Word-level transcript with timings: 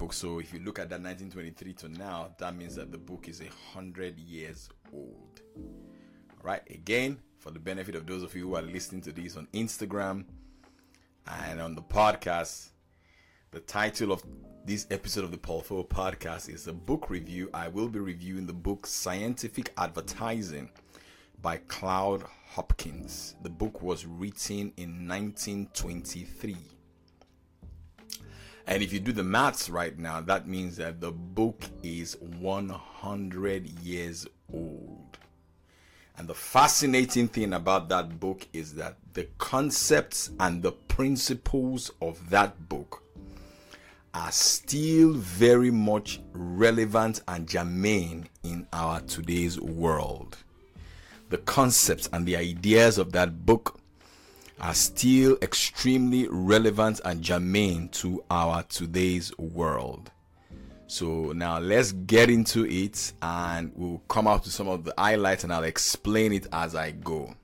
book. 0.00 0.14
So 0.14 0.38
if 0.38 0.54
you 0.54 0.60
look 0.60 0.78
at 0.78 0.88
that 0.88 1.02
1923 1.02 1.74
to 1.74 1.88
now, 1.90 2.34
that 2.38 2.56
means 2.56 2.74
that 2.76 2.90
the 2.90 2.96
book 2.96 3.28
is 3.28 3.42
a 3.42 3.50
hundred 3.74 4.18
years 4.18 4.70
old. 4.94 5.42
All 5.58 6.42
right. 6.42 6.62
Again, 6.70 7.18
for 7.38 7.50
the 7.50 7.58
benefit 7.58 7.94
of 7.94 8.06
those 8.06 8.22
of 8.22 8.34
you 8.34 8.48
who 8.48 8.56
are 8.56 8.62
listening 8.62 9.02
to 9.02 9.12
this 9.12 9.36
on 9.36 9.46
Instagram 9.52 10.24
and 11.26 11.60
on 11.60 11.74
the 11.74 11.82
podcast, 11.82 12.70
the 13.50 13.60
title 13.60 14.10
of 14.10 14.22
this 14.64 14.86
episode 14.90 15.24
of 15.24 15.32
the 15.32 15.36
Foh 15.36 15.84
podcast 15.84 16.48
is 16.48 16.66
a 16.66 16.72
book 16.72 17.10
review. 17.10 17.50
I 17.52 17.68
will 17.68 17.88
be 17.88 17.98
reviewing 17.98 18.46
the 18.46 18.54
book 18.54 18.86
Scientific 18.86 19.70
Advertising 19.76 20.70
by 21.42 21.58
Claude 21.68 22.24
Hopkins. 22.46 23.34
The 23.42 23.50
book 23.50 23.82
was 23.82 24.06
written 24.06 24.72
in 24.78 25.06
1923. 25.06 26.56
And 28.70 28.84
if 28.84 28.92
you 28.92 29.00
do 29.00 29.10
the 29.10 29.24
maths 29.24 29.68
right 29.68 29.98
now, 29.98 30.20
that 30.20 30.46
means 30.46 30.76
that 30.76 31.00
the 31.00 31.10
book 31.10 31.60
is 31.82 32.16
100 32.20 33.66
years 33.80 34.28
old. 34.54 35.18
And 36.16 36.28
the 36.28 36.34
fascinating 36.34 37.26
thing 37.26 37.52
about 37.52 37.88
that 37.88 38.20
book 38.20 38.46
is 38.52 38.74
that 38.74 38.98
the 39.14 39.26
concepts 39.38 40.30
and 40.38 40.62
the 40.62 40.70
principles 40.70 41.90
of 42.00 42.30
that 42.30 42.68
book 42.68 43.02
are 44.14 44.30
still 44.30 45.14
very 45.14 45.72
much 45.72 46.20
relevant 46.32 47.22
and 47.26 47.48
germane 47.48 48.28
in 48.44 48.68
our 48.72 49.00
today's 49.00 49.60
world. 49.60 50.36
The 51.30 51.38
concepts 51.38 52.08
and 52.12 52.24
the 52.24 52.36
ideas 52.36 52.98
of 52.98 53.10
that 53.12 53.44
book 53.44 53.79
are 54.60 54.74
still 54.74 55.38
extremely 55.40 56.28
relevant 56.30 57.00
and 57.04 57.22
germane 57.22 57.88
to 57.88 58.22
our 58.30 58.62
today's 58.64 59.36
world. 59.38 60.10
So 60.86 61.32
now 61.32 61.58
let's 61.58 61.92
get 61.92 62.30
into 62.30 62.66
it 62.66 63.12
and 63.22 63.72
we'll 63.74 64.02
come 64.08 64.26
out 64.26 64.44
to 64.44 64.50
some 64.50 64.68
of 64.68 64.84
the 64.84 64.92
highlights 64.98 65.44
and 65.44 65.52
I'll 65.52 65.64
explain 65.64 66.32
it 66.32 66.46
as 66.52 66.74
I 66.74 66.90
go. 66.90 67.34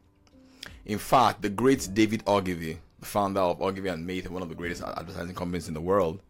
In 0.84 0.98
fact, 0.98 1.42
the 1.42 1.48
great 1.48 1.88
David 1.94 2.22
Ogilvy, 2.26 2.78
the 2.98 3.06
founder 3.06 3.40
of 3.40 3.62
Ogilvy 3.62 3.88
and 3.88 4.06
Mather, 4.06 4.30
one 4.30 4.42
of 4.42 4.48
the 4.48 4.54
greatest 4.54 4.82
advertising 4.82 5.34
companies 5.34 5.68
in 5.68 5.74
the 5.74 5.80
world, 5.80 6.20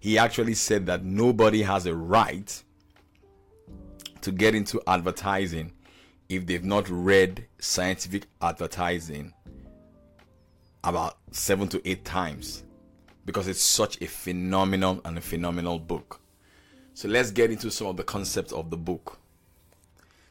he 0.00 0.18
actually 0.18 0.54
said 0.54 0.86
that 0.86 1.04
nobody 1.04 1.62
has 1.62 1.86
a 1.86 1.94
right 1.94 2.62
to 4.22 4.32
get 4.32 4.54
into 4.54 4.80
advertising 4.86 5.72
if 6.28 6.46
they've 6.46 6.64
not 6.64 6.88
read 6.88 7.46
scientific 7.58 8.26
advertising 8.40 9.34
about 10.84 11.18
seven 11.30 11.68
to 11.68 11.88
eight 11.88 12.04
times 12.04 12.64
because 13.24 13.48
it's 13.48 13.62
such 13.62 14.00
a 14.00 14.06
phenomenal 14.06 15.00
and 15.04 15.16
a 15.16 15.20
phenomenal 15.20 15.78
book. 15.78 16.20
So 16.94 17.08
let's 17.08 17.30
get 17.30 17.50
into 17.50 17.70
some 17.70 17.86
of 17.86 17.96
the 17.96 18.04
concepts 18.04 18.52
of 18.52 18.70
the 18.70 18.76
book. 18.76 19.18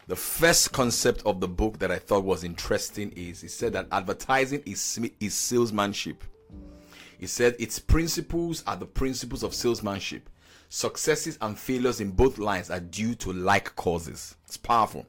The 0.08 0.16
first 0.16 0.74
concept 0.74 1.24
of 1.26 1.40
the 1.40 1.48
book 1.48 1.80
that 1.80 1.92
I 1.92 1.98
thought 1.98 2.24
was 2.24 2.44
interesting 2.44 3.12
is 3.16 3.44
it 3.44 3.52
said 3.52 3.74
that 3.74 3.88
advertising 3.92 4.62
is, 4.66 5.00
is 5.20 5.34
salesmanship. 5.34 6.24
He 7.18 7.28
said 7.28 7.56
its 7.60 7.80
principles 7.80 8.64
are 8.68 8.76
the 8.76 8.86
principles 8.86 9.44
of 9.44 9.54
salesmanship. 9.54 10.30
Successes 10.70 11.38
and 11.42 11.58
failures 11.58 12.02
in 12.02 12.12
both 12.12 12.40
lines 12.40 12.70
are 12.70 12.80
due 12.80 13.16
to 13.16 13.32
like 13.32 13.76
causes. 13.76 14.36
It's 14.46 14.58
powerful. 14.58 15.06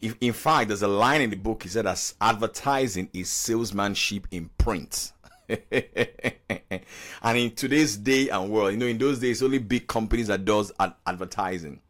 If, 0.00 0.16
in 0.20 0.32
fact, 0.32 0.68
there's 0.68 0.82
a 0.82 0.88
line 0.88 1.22
in 1.22 1.30
the 1.30 1.36
book. 1.36 1.62
He 1.62 1.68
said 1.68 1.86
as 1.86 2.14
advertising 2.20 3.08
is 3.12 3.30
salesmanship 3.30 4.26
in 4.30 4.50
print. 4.58 5.12
and 5.48 7.38
in 7.38 7.52
today's 7.52 7.96
day 7.96 8.28
and 8.28 8.50
world, 8.50 8.72
you 8.72 8.78
know, 8.78 8.86
in 8.86 8.98
those 8.98 9.20
days, 9.20 9.42
only 9.42 9.58
big 9.58 9.86
companies 9.86 10.26
that 10.26 10.44
does 10.44 10.72
ad- 10.78 10.94
advertising. 11.06 11.80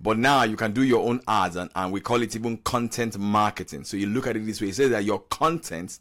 But 0.00 0.18
now 0.18 0.44
you 0.44 0.56
can 0.56 0.72
do 0.72 0.82
your 0.82 1.08
own 1.08 1.20
ads, 1.26 1.56
and, 1.56 1.70
and 1.74 1.92
we 1.92 2.00
call 2.00 2.22
it 2.22 2.36
even 2.36 2.58
content 2.58 3.18
marketing. 3.18 3.84
So 3.84 3.96
you 3.96 4.06
look 4.06 4.26
at 4.28 4.36
it 4.36 4.46
this 4.46 4.60
way: 4.60 4.68
it 4.68 4.76
says 4.76 4.90
that 4.90 5.04
your 5.04 5.20
content 5.20 5.98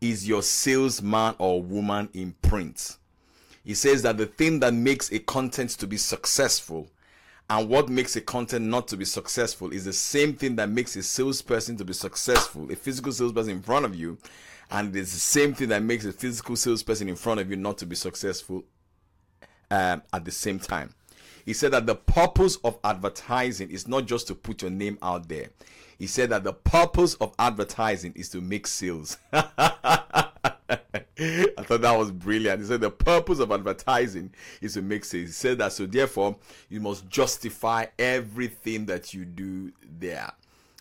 is 0.00 0.26
your 0.26 0.42
salesman 0.42 1.34
or 1.38 1.62
woman 1.62 2.08
in 2.14 2.34
print. 2.42 2.96
He 3.64 3.74
says 3.74 4.02
that 4.02 4.16
the 4.16 4.26
thing 4.26 4.58
that 4.60 4.74
makes 4.74 5.12
a 5.12 5.20
content 5.20 5.70
to 5.70 5.86
be 5.86 5.96
successful 5.96 6.88
and 7.50 7.68
what 7.68 7.88
makes 7.88 8.16
a 8.16 8.20
content 8.20 8.66
not 8.66 8.88
to 8.88 8.96
be 8.96 9.04
successful 9.04 9.72
is 9.72 9.84
the 9.84 9.92
same 9.92 10.34
thing 10.34 10.56
that 10.56 10.68
makes 10.70 10.96
a 10.96 11.02
salesperson 11.02 11.76
to 11.76 11.84
be 11.84 11.92
successful, 11.92 12.70
a 12.70 12.76
physical 12.76 13.12
salesperson 13.12 13.52
in 13.52 13.62
front 13.62 13.84
of 13.84 13.94
you, 13.94 14.18
and 14.70 14.94
it's 14.96 15.12
the 15.12 15.20
same 15.20 15.52
thing 15.52 15.68
that 15.68 15.82
makes 15.82 16.04
a 16.04 16.12
physical 16.12 16.56
salesperson 16.56 17.08
in 17.08 17.16
front 17.16 17.40
of 17.40 17.50
you 17.50 17.56
not 17.56 17.78
to 17.78 17.86
be 17.86 17.94
successful 17.94 18.64
um, 19.70 20.02
at 20.12 20.24
the 20.24 20.30
same 20.30 20.58
time. 20.58 20.94
He 21.44 21.52
said 21.52 21.72
that 21.72 21.86
the 21.86 21.96
purpose 21.96 22.56
of 22.64 22.78
advertising 22.84 23.70
is 23.70 23.88
not 23.88 24.06
just 24.06 24.28
to 24.28 24.34
put 24.34 24.62
your 24.62 24.70
name 24.70 24.96
out 25.02 25.28
there. 25.28 25.48
He 25.98 26.06
said 26.06 26.30
that 26.30 26.44
the 26.44 26.52
purpose 26.52 27.14
of 27.14 27.34
advertising 27.38 28.12
is 28.16 28.28
to 28.30 28.40
make 28.40 28.66
sales. 28.66 29.18
I 31.18 31.62
thought 31.62 31.82
that 31.82 31.98
was 31.98 32.10
brilliant. 32.10 32.60
He 32.60 32.66
said 32.66 32.80
the 32.80 32.90
purpose 32.90 33.38
of 33.38 33.52
advertising 33.52 34.32
is 34.60 34.74
to 34.74 34.82
make 34.82 35.04
sales. 35.04 35.28
He 35.28 35.32
said 35.32 35.58
that 35.58 35.72
so 35.72 35.86
therefore 35.86 36.36
you 36.68 36.80
must 36.80 37.08
justify 37.08 37.86
everything 37.98 38.86
that 38.86 39.12
you 39.12 39.24
do 39.24 39.72
there. 39.98 40.32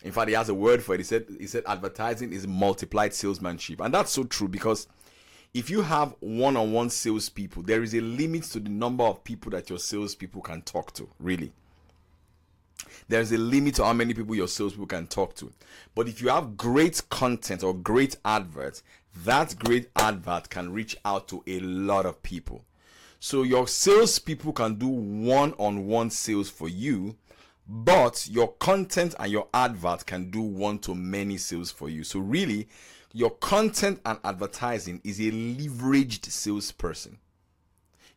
In 0.04 0.12
fact, 0.12 0.30
he 0.30 0.36
has 0.36 0.50
a 0.50 0.54
word 0.54 0.82
for 0.82 0.96
it. 0.96 1.00
He 1.00 1.04
said 1.04 1.26
he 1.38 1.48
said 1.48 1.64
advertising 1.68 2.32
is 2.34 2.48
multiplied 2.48 3.14
salesmanship, 3.14 3.82
and 3.82 3.94
that's 3.94 4.12
so 4.12 4.24
true 4.24 4.48
because 4.48 4.88
if 5.54 5.70
you 5.70 5.82
have 5.82 6.16
one-on-one 6.22 6.90
salespeople, 6.90 7.64
there 7.64 7.84
is 7.84 7.94
a 7.94 8.00
limit 8.00 8.44
to 8.44 8.60
the 8.62 8.70
number 8.70 9.04
of 9.04 9.24
people 9.24 9.52
that 9.52 9.70
your 9.70 9.80
salespeople 9.80 10.42
can 10.42 10.62
talk 10.62 10.94
to. 10.94 11.10
Really, 11.20 11.52
there's 13.10 13.32
a 13.32 13.38
limit 13.38 13.76
to 13.76 13.84
how 13.84 13.94
many 13.94 14.14
people 14.14 14.34
your 14.34 14.48
salespeople 14.48 14.88
can 14.88 15.08
talk 15.08 15.36
to. 15.36 15.52
But 15.94 16.08
if 16.08 16.22
you 16.22 16.30
have 16.30 16.58
great 16.58 17.02
content 17.10 17.64
or 17.64 17.74
great 17.74 18.16
adverts, 18.24 18.84
that 19.26 19.58
great 19.60 19.90
advert 19.96 20.50
can 20.50 20.72
reach 20.72 20.98
out 21.06 21.28
to 21.30 21.44
a 21.48 21.60
lot 21.60 22.06
of 22.06 22.24
people. 22.24 22.66
So 23.20 23.44
your 23.44 23.68
salespeople 23.68 24.54
can 24.54 24.76
do 24.76 24.88
one-on-one 24.88 26.10
sales 26.10 26.50
for 26.50 26.68
you, 26.68 27.18
but 27.68 28.28
your 28.30 28.54
content 28.54 29.14
and 29.20 29.32
your 29.32 29.48
advert 29.54 30.06
can 30.06 30.32
do 30.32 30.42
one-to-many 30.42 31.38
sales 31.38 31.72
for 31.72 31.88
you. 31.90 32.04
So 32.04 32.20
really, 32.20 32.68
your 33.14 33.32
content 33.32 34.02
and 34.06 34.20
advertising 34.24 35.02
is 35.04 35.20
a 35.20 35.32
leveraged 35.32 36.26
salesperson. 36.26 37.20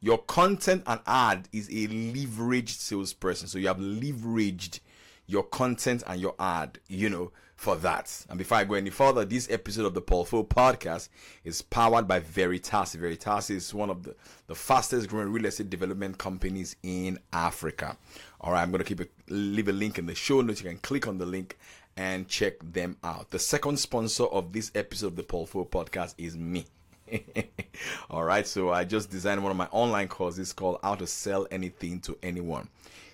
Your 0.00 0.19
content 0.19 0.84
and 0.87 1.00
ad 1.06 1.49
is 1.53 1.69
a 1.69 1.88
leveraged 1.88 2.69
salesperson. 2.78 3.49
So 3.49 3.59
you 3.59 3.69
have 3.69 3.78
leveraged 3.78 4.81
your 5.26 5.43
content 5.43 6.03
and 6.06 6.21
your 6.21 6.34
ad, 6.38 6.78
you 6.88 7.11
know, 7.11 7.32
for 7.65 7.77
that. 7.77 8.27
And 8.29 8.37
before 8.37 8.59
I 8.59 8.65
go 8.65 8.75
any 8.75 8.91
further, 8.91 9.25
this 9.25 9.51
episode 9.51 9.87
of 9.87 9.95
the 9.95 10.03
Paul 10.03 10.27
Foh 10.27 10.45
podcast 10.45 11.09
is 11.45 11.63
powered 11.63 12.07
by 12.07 12.21
Veritasi. 12.21 12.99
Veritasi 12.99 13.53
is 13.53 13.73
one 13.73 13.89
of 13.89 14.03
the, 14.03 14.15
the 14.49 14.55
fastest 14.55 15.09
growing 15.09 15.33
real 15.33 15.47
estate 15.47 15.71
development 15.71 16.19
companies 16.19 16.77
in 16.83 17.19
Africa. 17.33 17.97
All 18.43 18.53
right, 18.53 18.61
I'm 18.61 18.71
going 18.71 18.83
to 18.83 18.85
keep 18.85 19.01
it, 19.01 19.11
leave 19.31 19.69
a 19.69 19.73
link 19.73 19.99
in 19.99 20.05
the 20.05 20.15
show 20.15 20.43
notes. 20.43 20.63
You 20.63 20.69
can 20.69 20.79
click 20.81 21.07
on 21.09 21.17
the 21.17 21.25
link 21.25 21.57
and 21.97 22.29
check 22.29 22.57
them 22.61 22.99
out. 23.03 23.31
The 23.31 23.39
second 23.39 23.79
sponsor 23.79 24.25
of 24.25 24.53
this 24.53 24.71
episode 24.75 25.07
of 25.07 25.17
the 25.17 25.23
Paul 25.23 25.47
Foh 25.47 25.65
podcast 25.65 26.17
is 26.19 26.37
me. 26.37 26.67
All 28.11 28.25
right, 28.25 28.47
so 28.47 28.73
I 28.73 28.85
just 28.85 29.11
designed 29.11 29.43
one 29.43 29.53
of 29.53 29.57
my 29.57 29.69
online 29.71 30.09
courses 30.09 30.53
called 30.53 30.81
How 30.83 30.97
to 30.97 31.07
Sell 31.07 31.47
Anything 31.51 32.01
to 32.01 32.19
Anyone. 32.23 32.69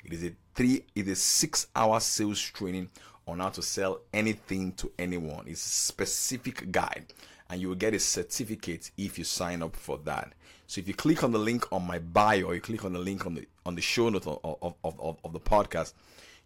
It 0.04 0.12
is 0.12 0.24
a 0.24 0.32
three, 0.56 0.86
it 0.96 1.06
is 1.06 1.22
six 1.22 1.68
hour 1.76 2.00
sales 2.00 2.40
training 2.40 2.90
on 3.30 3.40
how 3.40 3.48
to 3.50 3.62
sell 3.62 4.00
anything 4.12 4.72
to 4.72 4.90
anyone. 4.98 5.44
It's 5.46 5.64
a 5.64 5.68
specific 5.68 6.70
guide, 6.72 7.06
and 7.48 7.60
you 7.60 7.68
will 7.68 7.76
get 7.76 7.94
a 7.94 7.98
certificate 7.98 8.90
if 8.96 9.18
you 9.18 9.24
sign 9.24 9.62
up 9.62 9.76
for 9.76 9.98
that. 10.04 10.32
So 10.66 10.80
if 10.80 10.88
you 10.88 10.94
click 10.94 11.24
on 11.24 11.32
the 11.32 11.38
link 11.38 11.66
on 11.72 11.86
my 11.86 11.98
bio, 11.98 12.44
or 12.44 12.54
you 12.54 12.60
click 12.60 12.84
on 12.84 12.92
the 12.92 12.98
link 12.98 13.26
on 13.26 13.34
the 13.34 13.46
on 13.66 13.74
the 13.74 13.80
show 13.80 14.08
note 14.08 14.26
of, 14.26 14.38
of, 14.44 14.74
of, 14.84 15.18
of 15.24 15.32
the 15.32 15.40
podcast, 15.40 15.94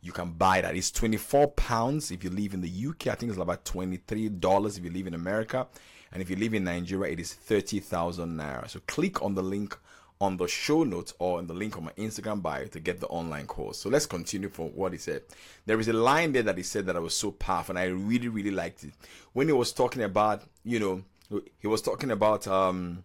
you 0.01 0.13
can 0.13 0.33
buy 0.33 0.61
that. 0.61 0.77
It's 0.77 0.91
24 0.91 1.49
pounds 1.49 2.11
if 2.11 2.23
you 2.23 2.31
live 2.31 2.55
in 2.55 2.61
the 2.61 2.87
UK. 2.89 3.09
I 3.09 3.15
think 3.15 3.31
it's 3.31 3.41
about 3.41 3.65
$23 3.65 4.79
if 4.79 4.85
you 4.85 4.91
live 4.91 5.07
in 5.07 5.15
America. 5.15 5.67
And 6.13 6.23
if 6.23 6.31
you 6.31 6.37
live 6.37 6.55
in 6.55 6.65
Nigeria, 6.65 7.13
it 7.13 7.19
is 7.19 7.33
30,000 7.33 8.39
naira. 8.39 8.69
So 8.69 8.81
click 8.87 9.23
on 9.23 9.35
the 9.35 9.43
link 9.43 9.77
on 10.21 10.37
the 10.37 10.47
show 10.47 10.85
notes 10.85 11.13
or 11.19 11.39
in 11.39 11.47
the 11.47 11.55
link 11.55 11.77
on 11.77 11.85
my 11.85 11.91
Instagram 11.93 12.41
bio 12.41 12.67
to 12.67 12.81
get 12.81 13.01
the 13.01 13.07
online 13.09 13.47
course. 13.47 13.79
So 13.79 13.89
let's 13.89 14.07
continue 14.07 14.49
from 14.49 14.67
what 14.69 14.93
he 14.93 14.99
said. 14.99 15.23
There 15.67 15.81
is 15.81 15.89
a 15.89 15.93
line 15.93 16.33
there 16.33 16.43
that 16.45 16.57
he 16.57 16.63
said 16.63 16.87
that 16.87 16.97
I 16.97 17.01
was 17.01 17.15
so 17.15 17.31
powerful 17.31 17.77
and 17.77 17.79
I 17.79 17.87
really, 17.87 18.29
really 18.29 18.51
liked 18.51 18.85
it. 18.85 18.93
When 19.33 19.49
he 19.49 19.53
was 19.53 19.73
talking 19.73 20.03
about, 20.03 20.43
you 20.65 20.79
know, 20.81 21.43
he 21.59 21.67
was 21.67 21.83
talking 21.83 22.11
about 22.11 22.47
um, 22.47 23.05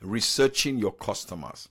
researching 0.00 0.78
your 0.78 0.92
customers. 0.92 1.68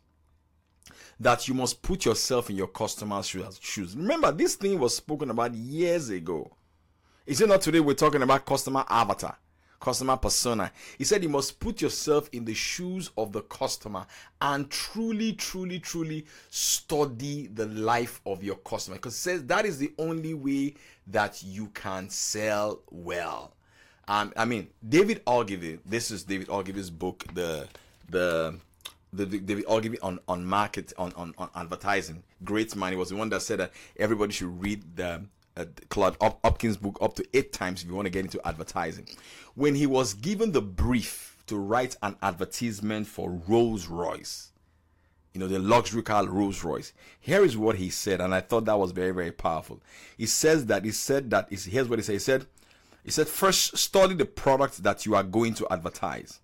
That 1.19 1.47
you 1.47 1.53
must 1.53 1.81
put 1.81 2.05
yourself 2.05 2.49
in 2.49 2.55
your 2.55 2.67
customers' 2.67 3.27
shoes. 3.61 3.95
Remember, 3.95 4.31
this 4.31 4.55
thing 4.55 4.79
was 4.79 4.95
spoken 4.95 5.29
about 5.29 5.53
years 5.53 6.09
ago. 6.09 6.51
Is 7.25 7.39
it 7.39 7.47
not 7.47 7.61
today 7.61 7.79
we're 7.79 7.93
talking 7.93 8.23
about 8.23 8.45
customer 8.45 8.83
avatar? 8.89 9.37
Customer 9.83 10.15
persona. 10.15 10.71
He 10.97 11.03
said 11.03 11.23
you 11.23 11.29
must 11.29 11.59
put 11.59 11.81
yourself 11.81 12.29
in 12.31 12.45
the 12.45 12.53
shoes 12.53 13.09
of 13.17 13.33
the 13.33 13.41
customer 13.41 14.05
and 14.41 14.69
truly, 14.69 15.33
truly, 15.33 15.77
truly 15.77 16.25
study 16.49 17.47
the 17.47 17.65
life 17.65 18.21
of 18.25 18.41
your 18.43 18.55
customer 18.55 18.95
because 18.95 19.15
says 19.15 19.43
that 19.47 19.65
is 19.65 19.77
the 19.77 19.91
only 19.97 20.33
way 20.33 20.75
that 21.07 21.43
you 21.43 21.67
can 21.73 22.09
sell 22.09 22.79
well. 22.91 23.51
Um, 24.07 24.31
I 24.37 24.45
mean, 24.45 24.69
David 24.87 25.21
Ogilvy. 25.27 25.79
This 25.85 26.11
is 26.11 26.23
David 26.23 26.49
Ogilvy's 26.49 26.89
book, 26.89 27.25
the 27.33 27.67
the 28.09 28.57
the, 29.11 29.25
the 29.25 29.39
David 29.39 29.65
Ogilvy 29.67 29.99
on 29.99 30.17
on 30.29 30.45
market 30.45 30.93
on, 30.97 31.11
on 31.17 31.33
on 31.37 31.49
advertising. 31.55 32.23
Great 32.45 32.73
man. 32.77 32.93
He 32.93 32.97
was 32.97 33.09
the 33.09 33.17
one 33.17 33.27
that 33.29 33.41
said 33.41 33.59
that 33.59 33.73
everybody 33.97 34.31
should 34.31 34.61
read 34.61 34.95
the 34.95 35.25
uh, 35.55 35.65
Claude 35.89 36.17
Hopkins 36.21 36.77
book 36.77 36.97
up 37.01 37.15
to 37.15 37.27
eight 37.33 37.53
times 37.53 37.83
if 37.83 37.89
you 37.89 37.95
want 37.95 38.05
to 38.05 38.11
get 38.11 38.25
into 38.25 38.45
advertising. 38.47 39.07
When 39.55 39.75
he 39.75 39.85
was 39.85 40.13
given 40.13 40.51
the 40.51 40.61
brief 40.61 41.37
to 41.47 41.57
write 41.57 41.95
an 42.01 42.15
advertisement 42.21 43.07
for 43.07 43.41
Rolls 43.47 43.87
Royce, 43.87 44.51
you 45.33 45.39
know, 45.39 45.47
the 45.47 45.59
luxury 45.59 46.03
car 46.03 46.25
Rolls 46.27 46.63
Royce, 46.63 46.93
here 47.19 47.43
is 47.43 47.57
what 47.57 47.77
he 47.77 47.89
said, 47.89 48.21
and 48.21 48.33
I 48.33 48.41
thought 48.41 48.65
that 48.65 48.79
was 48.79 48.91
very, 48.91 49.11
very 49.11 49.31
powerful. 49.31 49.81
He 50.17 50.25
says 50.25 50.67
that 50.67 50.85
he 50.85 50.91
said 50.91 51.29
that 51.31 51.51
here's 51.51 51.89
what 51.89 51.99
he 51.99 52.03
said. 52.03 52.13
He 52.13 52.19
said, 52.19 52.45
he 53.03 53.11
said, 53.11 53.27
first 53.27 53.77
study 53.77 54.15
the 54.15 54.25
product 54.25 54.83
that 54.83 55.05
you 55.05 55.15
are 55.15 55.23
going 55.23 55.53
to 55.55 55.67
advertise. 55.69 56.39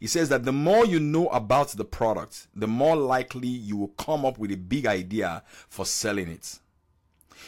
He 0.00 0.06
says 0.06 0.28
that 0.28 0.44
the 0.44 0.52
more 0.52 0.86
you 0.86 1.00
know 1.00 1.26
about 1.28 1.68
the 1.70 1.84
product, 1.84 2.46
the 2.54 2.68
more 2.68 2.96
likely 2.96 3.48
you 3.48 3.76
will 3.76 3.88
come 3.88 4.24
up 4.24 4.38
with 4.38 4.52
a 4.52 4.56
big 4.56 4.86
idea 4.86 5.42
for 5.68 5.84
selling 5.84 6.28
it. 6.28 6.60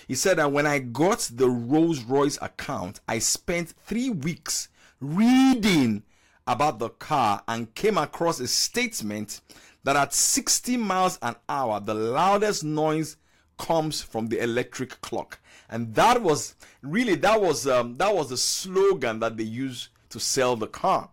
He 0.08 0.14
said 0.14 0.38
that 0.38 0.52
when 0.52 0.66
I 0.66 0.78
got 0.78 1.30
the 1.32 1.48
Rolls 1.48 2.02
Royce 2.02 2.38
account, 2.40 3.00
I 3.08 3.18
spent 3.18 3.74
three 3.84 4.10
weeks 4.10 4.68
reading 5.00 6.02
about 6.46 6.78
the 6.78 6.90
car 6.90 7.42
and 7.48 7.74
came 7.74 7.96
across 7.96 8.40
a 8.40 8.48
statement 8.48 9.40
that 9.84 9.96
at 9.96 10.12
60 10.12 10.76
miles 10.76 11.18
an 11.22 11.36
hour, 11.48 11.80
the 11.80 11.94
loudest 11.94 12.64
noise 12.64 13.16
comes 13.58 14.02
from 14.02 14.28
the 14.28 14.42
electric 14.42 15.00
clock. 15.00 15.38
And 15.68 15.94
that 15.94 16.22
was 16.22 16.54
really 16.82 17.14
that 17.16 17.40
was 17.40 17.66
um, 17.66 17.96
that 17.98 18.14
was 18.14 18.30
the 18.30 18.36
slogan 18.36 19.20
that 19.20 19.36
they 19.36 19.44
used 19.44 19.88
to 20.10 20.18
sell 20.18 20.56
the 20.56 20.66
car. 20.66 21.10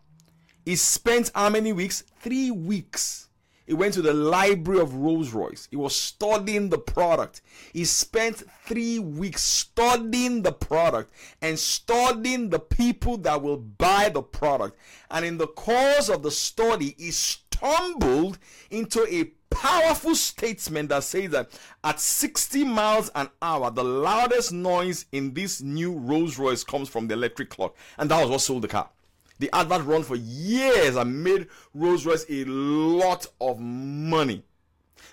He 0.66 0.76
spent 0.76 1.32
how 1.36 1.50
many 1.50 1.72
weeks? 1.72 2.04
Three 2.20 2.52
weeks. 2.52 3.27
He 3.68 3.74
went 3.74 3.94
to 3.96 4.02
the 4.02 4.14
library 4.14 4.80
of 4.80 4.96
Rolls 4.96 5.34
Royce. 5.34 5.68
He 5.70 5.76
was 5.76 5.94
studying 5.94 6.70
the 6.70 6.78
product. 6.78 7.42
He 7.74 7.84
spent 7.84 8.44
three 8.66 8.98
weeks 8.98 9.44
studying 9.44 10.42
the 10.42 10.54
product 10.54 11.14
and 11.42 11.60
studying 11.60 12.50
the 12.50 12.60
people 12.60 13.18
that 13.18 13.42
will 13.42 13.58
buy 13.58 14.10
the 14.10 14.24
product. 14.24 14.78
And 15.12 15.26
in 15.26 15.38
the 15.38 15.48
course 15.48 16.08
of 16.08 16.24
the 16.24 16.32
study, 16.32 16.96
he 16.98 17.12
stumbled 17.12 18.40
into 18.72 19.06
a 19.14 19.26
powerful 19.50 20.16
statement 20.16 20.88
that 20.90 21.04
says 21.04 21.32
that 21.32 21.50
at 21.84 22.00
60 22.00 22.64
miles 22.64 23.10
an 23.16 23.30
hour, 23.42 23.70
the 23.70 23.84
loudest 23.84 24.54
noise 24.54 25.06
in 25.12 25.34
this 25.34 25.62
new 25.62 25.94
Rolls 25.94 26.40
Royce 26.40 26.64
comes 26.64 26.88
from 26.88 27.08
the 27.08 27.16
electric 27.16 27.50
clock. 27.50 27.76
And 27.98 28.10
that 28.12 28.22
was 28.22 28.30
what 28.30 28.42
sold 28.42 28.62
the 28.62 28.70
car. 28.70 28.90
The 29.40 29.50
advert 29.54 29.86
run 29.86 30.04
for 30.04 30.16
years 30.16 30.96
and 30.96 31.24
made 31.24 31.48
Rolls 31.74 32.06
Royce 32.06 32.26
a 32.30 32.46
lot 32.46 33.28
of 33.40 33.60
money. 33.60 34.44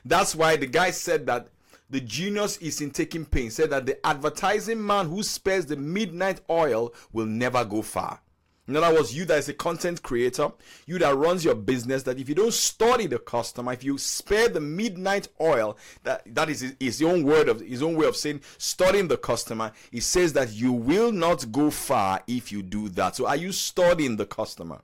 That's 0.04 0.34
why 0.34 0.56
the 0.56 0.66
guy 0.66 0.90
said 0.90 1.26
that 1.26 1.48
the 1.90 2.00
genius 2.00 2.56
is 2.58 2.80
in 2.80 2.90
taking 2.90 3.24
pain. 3.24 3.50
Said 3.50 3.70
that 3.70 3.86
the 3.86 4.04
advertising 4.06 4.84
man 4.84 5.08
who 5.08 5.22
spares 5.22 5.66
the 5.66 5.76
midnight 5.76 6.40
oil 6.48 6.94
will 7.12 7.26
never 7.26 7.64
go 7.64 7.82
far. 7.82 8.20
In 8.66 8.76
other 8.76 8.94
words, 8.94 9.14
you 9.14 9.26
that 9.26 9.38
is 9.38 9.48
a 9.48 9.54
content 9.54 10.02
creator, 10.02 10.50
you 10.86 10.98
that 10.98 11.14
runs 11.14 11.44
your 11.44 11.54
business, 11.54 12.02
that 12.04 12.18
if 12.18 12.28
you 12.28 12.34
don't 12.34 12.54
study 12.54 13.06
the 13.06 13.18
customer, 13.18 13.74
if 13.74 13.84
you 13.84 13.98
spare 13.98 14.48
the 14.48 14.60
midnight 14.60 15.28
oil, 15.38 15.76
that 16.02 16.22
that 16.34 16.48
is 16.48 16.74
his 16.80 17.02
own 17.02 17.24
word 17.24 17.48
of 17.48 17.60
his 17.60 17.82
own 17.82 17.94
way 17.94 18.06
of 18.06 18.16
saying 18.16 18.40
studying 18.56 19.08
the 19.08 19.18
customer. 19.18 19.72
He 19.90 20.00
says 20.00 20.32
that 20.32 20.52
you 20.52 20.72
will 20.72 21.12
not 21.12 21.52
go 21.52 21.70
far 21.70 22.22
if 22.26 22.50
you 22.50 22.62
do 22.62 22.88
that. 22.90 23.16
So, 23.16 23.26
are 23.26 23.36
you 23.36 23.52
studying 23.52 24.16
the 24.16 24.26
customer? 24.26 24.80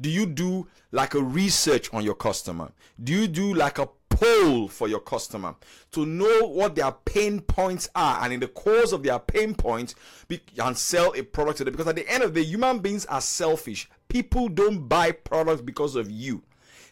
Do 0.00 0.10
you 0.10 0.26
do 0.26 0.66
like 0.90 1.14
a 1.14 1.22
research 1.22 1.92
on 1.94 2.04
your 2.04 2.14
customer? 2.14 2.72
Do 3.02 3.12
you 3.14 3.28
do 3.28 3.54
like 3.54 3.78
a 3.78 3.88
poll 4.22 4.68
for 4.68 4.88
your 4.88 5.00
customer. 5.00 5.54
To 5.92 6.06
know 6.06 6.48
what 6.48 6.74
their 6.74 6.92
pain 6.92 7.40
points 7.40 7.88
are 7.94 8.22
and 8.22 8.32
in 8.32 8.40
the 8.40 8.48
course 8.48 8.92
of 8.92 9.02
their 9.02 9.18
pain 9.18 9.54
points 9.54 9.94
be, 10.28 10.40
and 10.58 10.76
sell 10.76 11.12
a 11.16 11.22
product 11.22 11.58
to 11.58 11.64
them. 11.64 11.72
Because 11.72 11.88
at 11.88 11.96
the 11.96 12.08
end 12.08 12.22
of 12.22 12.32
the 12.32 12.42
day 12.42 12.48
human 12.48 12.78
beings 12.78 13.04
are 13.06 13.20
selfish. 13.20 13.88
People 14.08 14.48
don't 14.48 14.88
buy 14.88 15.12
products 15.12 15.62
because 15.62 15.96
of 15.96 16.10
you. 16.10 16.42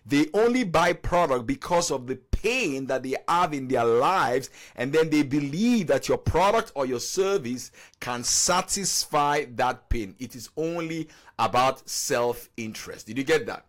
They 0.06 0.26
only 0.32 0.64
buy 0.64 0.94
product 0.94 1.46
because 1.46 1.90
of 1.90 2.06
the 2.06 2.16
pain 2.16 2.86
that 2.86 3.02
they 3.02 3.16
have 3.28 3.52
in 3.52 3.68
their 3.68 3.84
lives 3.84 4.48
and 4.74 4.92
then 4.92 5.10
they 5.10 5.22
believe 5.22 5.88
that 5.88 6.08
your 6.08 6.16
product 6.18 6.72
or 6.74 6.86
your 6.86 7.00
service 7.00 7.70
can 8.00 8.24
satisfy 8.24 9.44
that 9.56 9.88
pain. 9.90 10.16
It 10.18 10.34
is 10.34 10.48
only 10.56 11.08
about 11.38 11.88
self-interest. 11.88 13.06
Did 13.06 13.18
you 13.18 13.24
get 13.24 13.46
that? 13.46 13.66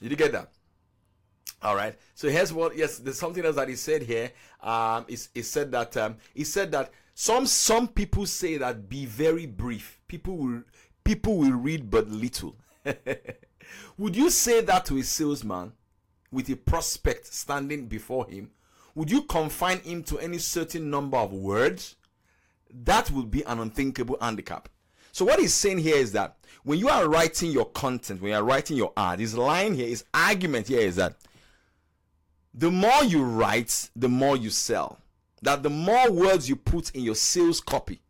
Did 0.00 0.10
you 0.10 0.16
get 0.16 0.32
that 0.32 0.50
all 1.62 1.76
right. 1.76 1.96
So 2.14 2.28
here's 2.28 2.52
what. 2.52 2.76
Yes, 2.76 2.98
there's 2.98 3.18
something 3.18 3.44
else 3.44 3.56
that 3.56 3.68
he 3.68 3.76
said 3.76 4.02
here. 4.02 4.32
Um, 4.62 5.04
he, 5.08 5.18
he 5.34 5.42
said 5.42 5.70
that 5.72 5.96
um, 5.96 6.16
he 6.34 6.44
said 6.44 6.72
that 6.72 6.92
some 7.14 7.46
some 7.46 7.88
people 7.88 8.26
say 8.26 8.56
that 8.56 8.88
be 8.88 9.04
very 9.04 9.46
brief. 9.46 10.00
People 10.08 10.36
will 10.36 10.62
people 11.04 11.36
will 11.36 11.52
read 11.52 11.90
but 11.90 12.08
little. 12.08 12.56
Would 13.98 14.16
you 14.16 14.30
say 14.30 14.62
that 14.62 14.86
to 14.86 14.98
a 14.98 15.02
salesman 15.02 15.72
with 16.32 16.48
a 16.48 16.56
prospect 16.56 17.26
standing 17.26 17.86
before 17.86 18.26
him? 18.28 18.50
Would 18.94 19.10
you 19.10 19.22
confine 19.22 19.80
him 19.80 20.02
to 20.04 20.18
any 20.18 20.38
certain 20.38 20.90
number 20.90 21.18
of 21.18 21.32
words? 21.32 21.96
That 22.72 23.10
would 23.10 23.30
be 23.30 23.42
an 23.44 23.60
unthinkable 23.60 24.16
handicap. 24.20 24.68
So 25.12 25.24
what 25.24 25.40
he's 25.40 25.54
saying 25.54 25.78
here 25.78 25.96
is 25.96 26.12
that 26.12 26.36
when 26.62 26.78
you 26.78 26.88
are 26.88 27.08
writing 27.08 27.50
your 27.50 27.66
content, 27.66 28.20
when 28.20 28.30
you 28.30 28.36
are 28.36 28.44
writing 28.44 28.76
your 28.76 28.92
ad, 28.96 29.18
his 29.18 29.36
line 29.36 29.74
here, 29.74 29.88
his 29.88 30.04
argument 30.14 30.68
here 30.68 30.80
is 30.80 30.96
that 30.96 31.16
the 32.52 32.70
more 32.70 33.04
you 33.04 33.22
write, 33.22 33.90
the 33.94 34.08
more 34.08 34.36
you 34.36 34.50
sell. 34.50 34.98
That 35.42 35.62
the 35.62 35.70
more 35.70 36.10
words 36.10 36.48
you 36.48 36.56
put 36.56 36.90
in 36.94 37.02
your 37.02 37.14
sales 37.14 37.60
copy, 37.60 38.00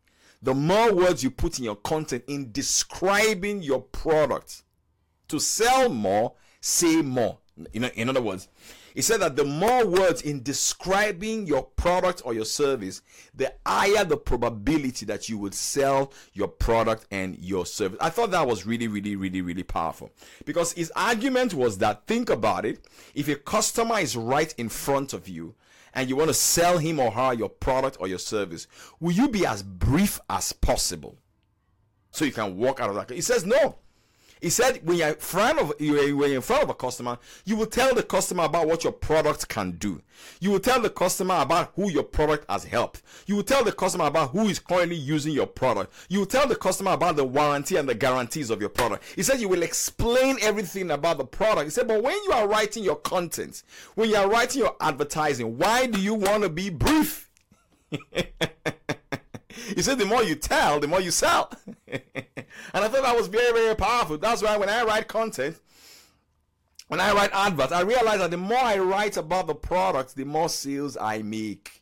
the 0.43 0.55
more 0.55 0.93
words 0.93 1.23
you 1.23 1.31
put 1.31 1.59
in 1.59 1.65
your 1.65 1.77
content 1.77 2.25
in 2.27 2.51
describing 2.51 3.63
your 3.63 3.81
product. 3.81 4.63
To 5.29 5.39
sell 5.39 5.89
more, 5.89 6.35
say 6.61 7.03
more. 7.03 7.39
Know, 7.57 7.89
in 7.89 8.09
other 8.09 8.23
words, 8.23 8.49
he 8.95 9.03
said 9.03 9.21
that 9.21 9.37
the 9.37 9.45
more 9.45 9.87
words 9.87 10.23
in 10.23 10.43
describing 10.43 11.47
your 11.47 11.63
product 11.63 12.23
or 12.25 12.35
your 12.35 12.45
service, 12.45 13.03
the 13.35 13.53
higher 13.67 14.05
the 14.05 14.17
probability 14.17 15.07
that 15.07 15.29
you 15.29 15.39
would 15.39 15.55
sell 15.55 16.13
your 16.33 16.49
product 16.49 17.07
and 17.11 17.39
your 17.39 17.67
service. 17.67 17.99
I 18.01 18.11
thought 18.11 18.31
that 18.33 18.47
was 18.47 18.67
really, 18.67 18.89
really, 18.89 19.17
really, 19.17 19.43
really 19.43 19.63
powerful 19.63 20.11
because 20.45 20.73
his 20.73 20.93
argument 20.97 21.55
was 21.55 21.79
that 21.79 22.07
think 22.07 22.31
about 22.31 22.65
it. 22.65 22.87
If 23.15 23.29
a 23.29 23.37
customer 23.37 23.99
is 23.99 24.17
right 24.17 24.55
in 24.59 24.69
front 24.69 25.13
of 25.13 25.29
you, 25.29 25.55
and 25.95 26.09
you 26.09 26.17
want 26.17 26.29
to 26.29 26.35
sell 26.35 26.79
him 26.79 27.01
or 27.01 27.11
her 27.11 27.35
your 27.35 27.49
product 27.49 27.97
or 28.01 28.07
your 28.07 28.19
service, 28.19 28.67
will 29.01 29.13
you 29.13 29.29
be 29.29 29.45
as 29.45 29.63
brief 29.63 30.21
as 30.29 30.53
possible 30.53 31.19
so 32.11 32.25
you 32.25 32.33
can 32.33 32.57
walk 32.57 32.81
out 32.81 32.91
of 32.91 32.97
that? 32.97 33.11
He 33.11 33.21
says 33.21 33.45
no. 33.45 33.77
He 34.41 34.51
said 34.51 34.81
when 34.85 34.97
you're 34.97 35.09
in 35.09 35.15
front 35.17 35.59
of 35.59 35.73
in 35.81 36.41
front 36.41 36.63
of 36.63 36.71
a 36.71 36.75
customer, 36.75 37.19
you 37.45 37.57
will 37.57 37.67
tell 37.67 37.95
the 37.95 38.03
customer 38.03 38.45
about 38.45 38.67
what 38.67 38.85
your 38.85 38.93
product 38.93 39.49
can 39.49 39.73
do. 39.73 40.01
You 40.41 40.51
will 40.51 40.61
tell 40.61 40.81
the 40.81 40.91
customer 40.91 41.37
about 41.41 41.73
who 41.77 41.91
your 41.91 42.03
product 42.03 42.51
has 42.51 42.65
helped. 42.65 43.03
You 43.27 43.37
will 43.37 43.43
tell 43.43 43.65
the 43.65 43.73
customer 43.73 44.07
about 44.07 44.31
who 44.31 44.49
is 44.49 44.59
currently 44.59 44.97
using 44.97 45.33
your 45.33 45.47
product. 45.47 45.93
You 46.09 46.21
will 46.21 46.27
tell 46.27 46.47
the 46.47 46.57
customer 46.57 46.93
about 46.93 47.17
the 47.17 47.25
warranty 47.25 47.77
and 47.77 47.89
the 47.89 47.95
guarantees 47.95 48.51
of 48.51 48.61
your 48.61 48.71
product. 48.71 49.05
He 49.15 49.23
said 49.23 49.41
you 49.41 49.49
will 49.49 49.63
explain 49.63 50.39
everything 50.41 50.91
about 50.91 51.19
the 51.19 51.25
product. 51.25 51.65
He 51.65 51.71
said, 51.71 51.89
but 51.89 52.03
when 52.03 52.17
you 52.25 52.33
are 52.33 52.49
writing 52.49 52.85
your 52.85 52.97
content, 52.97 53.63
when 53.95 54.11
you 54.11 54.17
are 54.17 54.29
writing 54.29 54.63
your 54.63 54.77
advertising, 54.81 55.59
why 55.59 55.87
do 55.87 56.01
you 56.01 56.15
want 56.15 56.43
to 56.43 56.49
be 56.49 56.71
brief? 56.71 57.29
He 59.75 59.83
said, 59.83 59.99
the 59.99 60.07
more 60.07 60.23
you 60.23 60.35
tell, 60.35 60.81
the 60.81 60.89
more 60.89 61.01
you 61.01 61.11
sell. 61.11 61.53
and 61.89 62.03
I 62.75 62.89
thought 62.89 63.03
that 63.03 63.17
was 63.17 63.29
very, 63.29 63.53
very 63.53 63.75
powerful. 63.75 64.19
That's 64.19 64.43
why 64.43 64.57
when 64.57 64.69
I 64.69 64.83
write 64.85 65.09
content, 65.09 65.59
when 66.89 67.01
I 67.01 67.13
write 67.13 67.31
adverts, 67.33 67.73
I 67.73 67.83
realize 67.83 68.19
that 68.19 68.33
the 68.33 68.37
more 68.37 68.59
I 68.59 68.79
write 68.79 69.17
about 69.17 69.47
the 69.47 69.55
product, 69.55 70.17
the 70.17 70.25
more 70.25 70.49
sales 70.49 70.97
I 71.01 71.23
make. 71.23 71.81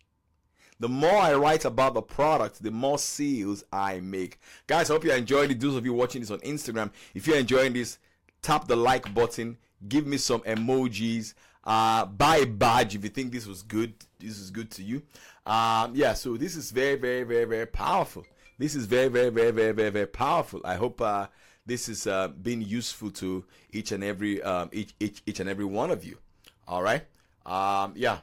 The 0.81 0.89
more 0.89 1.17
I 1.17 1.35
write 1.35 1.65
about 1.65 1.95
the 1.95 2.03
product, 2.03 2.63
the 2.63 2.71
more 2.71 2.99
sales 2.99 3.65
I 3.73 4.01
make. 4.01 4.39
Guys, 4.67 4.91
I 4.91 4.93
hope 4.93 5.05
you're 5.05 5.17
enjoying 5.17 5.51
it. 5.51 5.61
Those 5.61 5.77
of 5.77 5.85
you 5.85 5.93
watching 5.93 6.21
this 6.21 6.31
on 6.31 6.41
Instagram, 6.41 6.91
if 7.15 7.27
you're 7.27 7.39
enjoying 7.39 7.73
this, 7.73 7.99
tap 8.43 8.69
the 8.69 8.77
like 8.77 9.13
button, 9.15 9.57
give 9.89 10.07
me 10.07 10.19
some 10.19 10.41
emojis, 10.43 11.35
uh, 11.65 12.07
buy 12.07 12.39
a 12.39 12.47
badge 12.47 12.95
if 12.95 13.03
you 13.03 13.11
think 13.11 13.33
this 13.33 13.47
was 13.47 13.63
good. 13.63 13.95
This 14.21 14.39
is 14.39 14.51
good 14.51 14.71
to 14.73 14.83
you. 14.83 15.03
Um, 15.49 15.93
yeah, 15.95 16.13
so 16.13 16.37
this 16.37 16.57
is 16.57 16.71
very, 16.71 16.97
very, 16.97 17.25
very, 17.25 17.47
very 17.47 17.67
powerful. 17.67 18.27
This 18.59 18.75
is 18.75 18.85
very, 18.85 19.09
very, 19.09 19.31
very, 19.31 19.51
very, 19.51 19.73
very, 19.73 19.91
very 19.91 20.07
powerful. 20.07 20.61
I 20.63 20.75
hope 20.75 21.01
uh, 21.01 21.29
this 21.65 21.89
is 21.89 22.07
uh, 22.07 22.29
being 22.29 22.61
useful 22.61 23.11
to 23.13 23.45
each 23.73 23.93
and 23.93 24.05
every 24.05 24.43
um, 24.43 24.69
each, 24.73 24.95
each 25.01 25.23
each 25.25 25.41
and 25.41 25.49
every 25.49 25.65
one 25.65 25.91
of 25.91 26.05
you. 26.05 26.19
All 26.67 26.83
right. 26.83 27.03
Um, 27.47 27.95
yeah. 27.97 28.19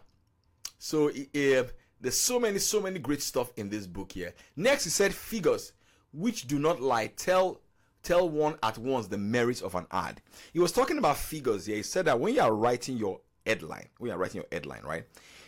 So 0.78 1.10
if 1.14 1.74
there's 2.00 2.20
so 2.20 2.40
many 2.40 2.60
so 2.60 2.80
many 2.80 3.00
great 3.00 3.24
stuff 3.24 3.52
in 3.56 3.70
this 3.70 3.88
book 3.88 4.12
here. 4.12 4.34
Next, 4.56 4.84
he 4.84 4.92
said 4.92 5.14
figures 5.14 5.74
which 6.14 6.48
do 6.48 6.60
not 6.60 6.80
lie 6.80 7.08
tell 7.08 7.62
tell 8.04 8.30
one 8.30 8.56
at 8.62 8.78
once 8.78 9.08
the 9.08 9.18
merits 9.18 9.62
of 9.62 9.74
an 9.74 9.88
ad. 9.90 10.22
He 10.54 10.60
was 10.60 10.72
talking 10.72 11.00
about 11.00 11.18
figures 11.18 11.66
here. 11.66 11.78
He 11.78 11.84
said 11.84 12.06
that 12.06 12.20
when 12.20 12.36
you 12.36 12.42
are 12.42 12.54
writing 12.54 12.98
your 12.98 13.22
headline, 13.46 13.88
when 13.98 14.10
you 14.10 14.16
are 14.16 14.20
writing 14.20 14.42
your 14.42 14.48
headline, 14.52 14.84
right? 14.84 15.06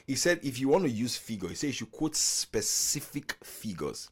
He 0.08 0.16
said 0.16 0.40
if 0.42 0.60
you 0.60 0.70
want 0.70 0.86
to 0.86 0.90
use 0.90 1.18
figure, 1.18 1.50
he 1.50 1.56
said 1.56 1.68
you 1.68 1.74
should 1.74 1.92
quote 1.92 2.16
specific 2.16 3.38
figures. 3.44 4.10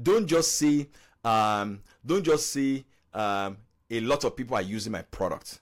Don't 0.00 0.26
just 0.26 0.56
say, 0.56 0.88
um, 1.24 1.80
don't 2.04 2.24
just 2.24 2.50
say 2.50 2.84
um, 3.14 3.56
a 3.88 4.00
lot 4.00 4.24
of 4.24 4.36
people 4.36 4.56
are 4.56 4.62
using 4.62 4.92
my 4.92 5.02
product. 5.02 5.60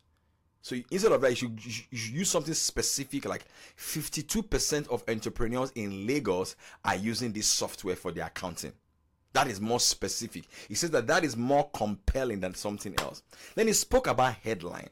So 0.63 0.77
instead 0.91 1.13
of 1.13 1.21
that, 1.21 1.29
you 1.31 1.37
should, 1.37 1.65
you 1.65 1.99
should, 1.99 2.15
use 2.15 2.31
something 2.31 2.55
specific 2.55 3.27
like 3.27 3.45
52% 3.79 4.89
of 4.89 5.05
entrepreneurs 5.07 5.71
in 5.75 6.07
Lagos 6.07 6.57
are 6.83 6.97
using 6.97 7.33
this 7.33 7.47
software 7.47 7.97
for 7.97 8.11
their 8.11 8.27
accounting. 8.27 8.73
That 9.35 9.49
is 9.49 9.61
more 9.61 9.81
specific. 9.81 10.45
He 10.69 10.75
says 10.75 10.91
that 10.93 11.07
that 11.09 11.23
is 11.23 11.37
more 11.37 11.69
compelling 11.75 12.41
than 12.41 12.55
something 12.55 12.95
else. 13.01 13.23
Then 13.55 13.67
he 13.67 13.75
spoke 13.75 14.07
about 14.07 14.37
headline. 14.37 14.89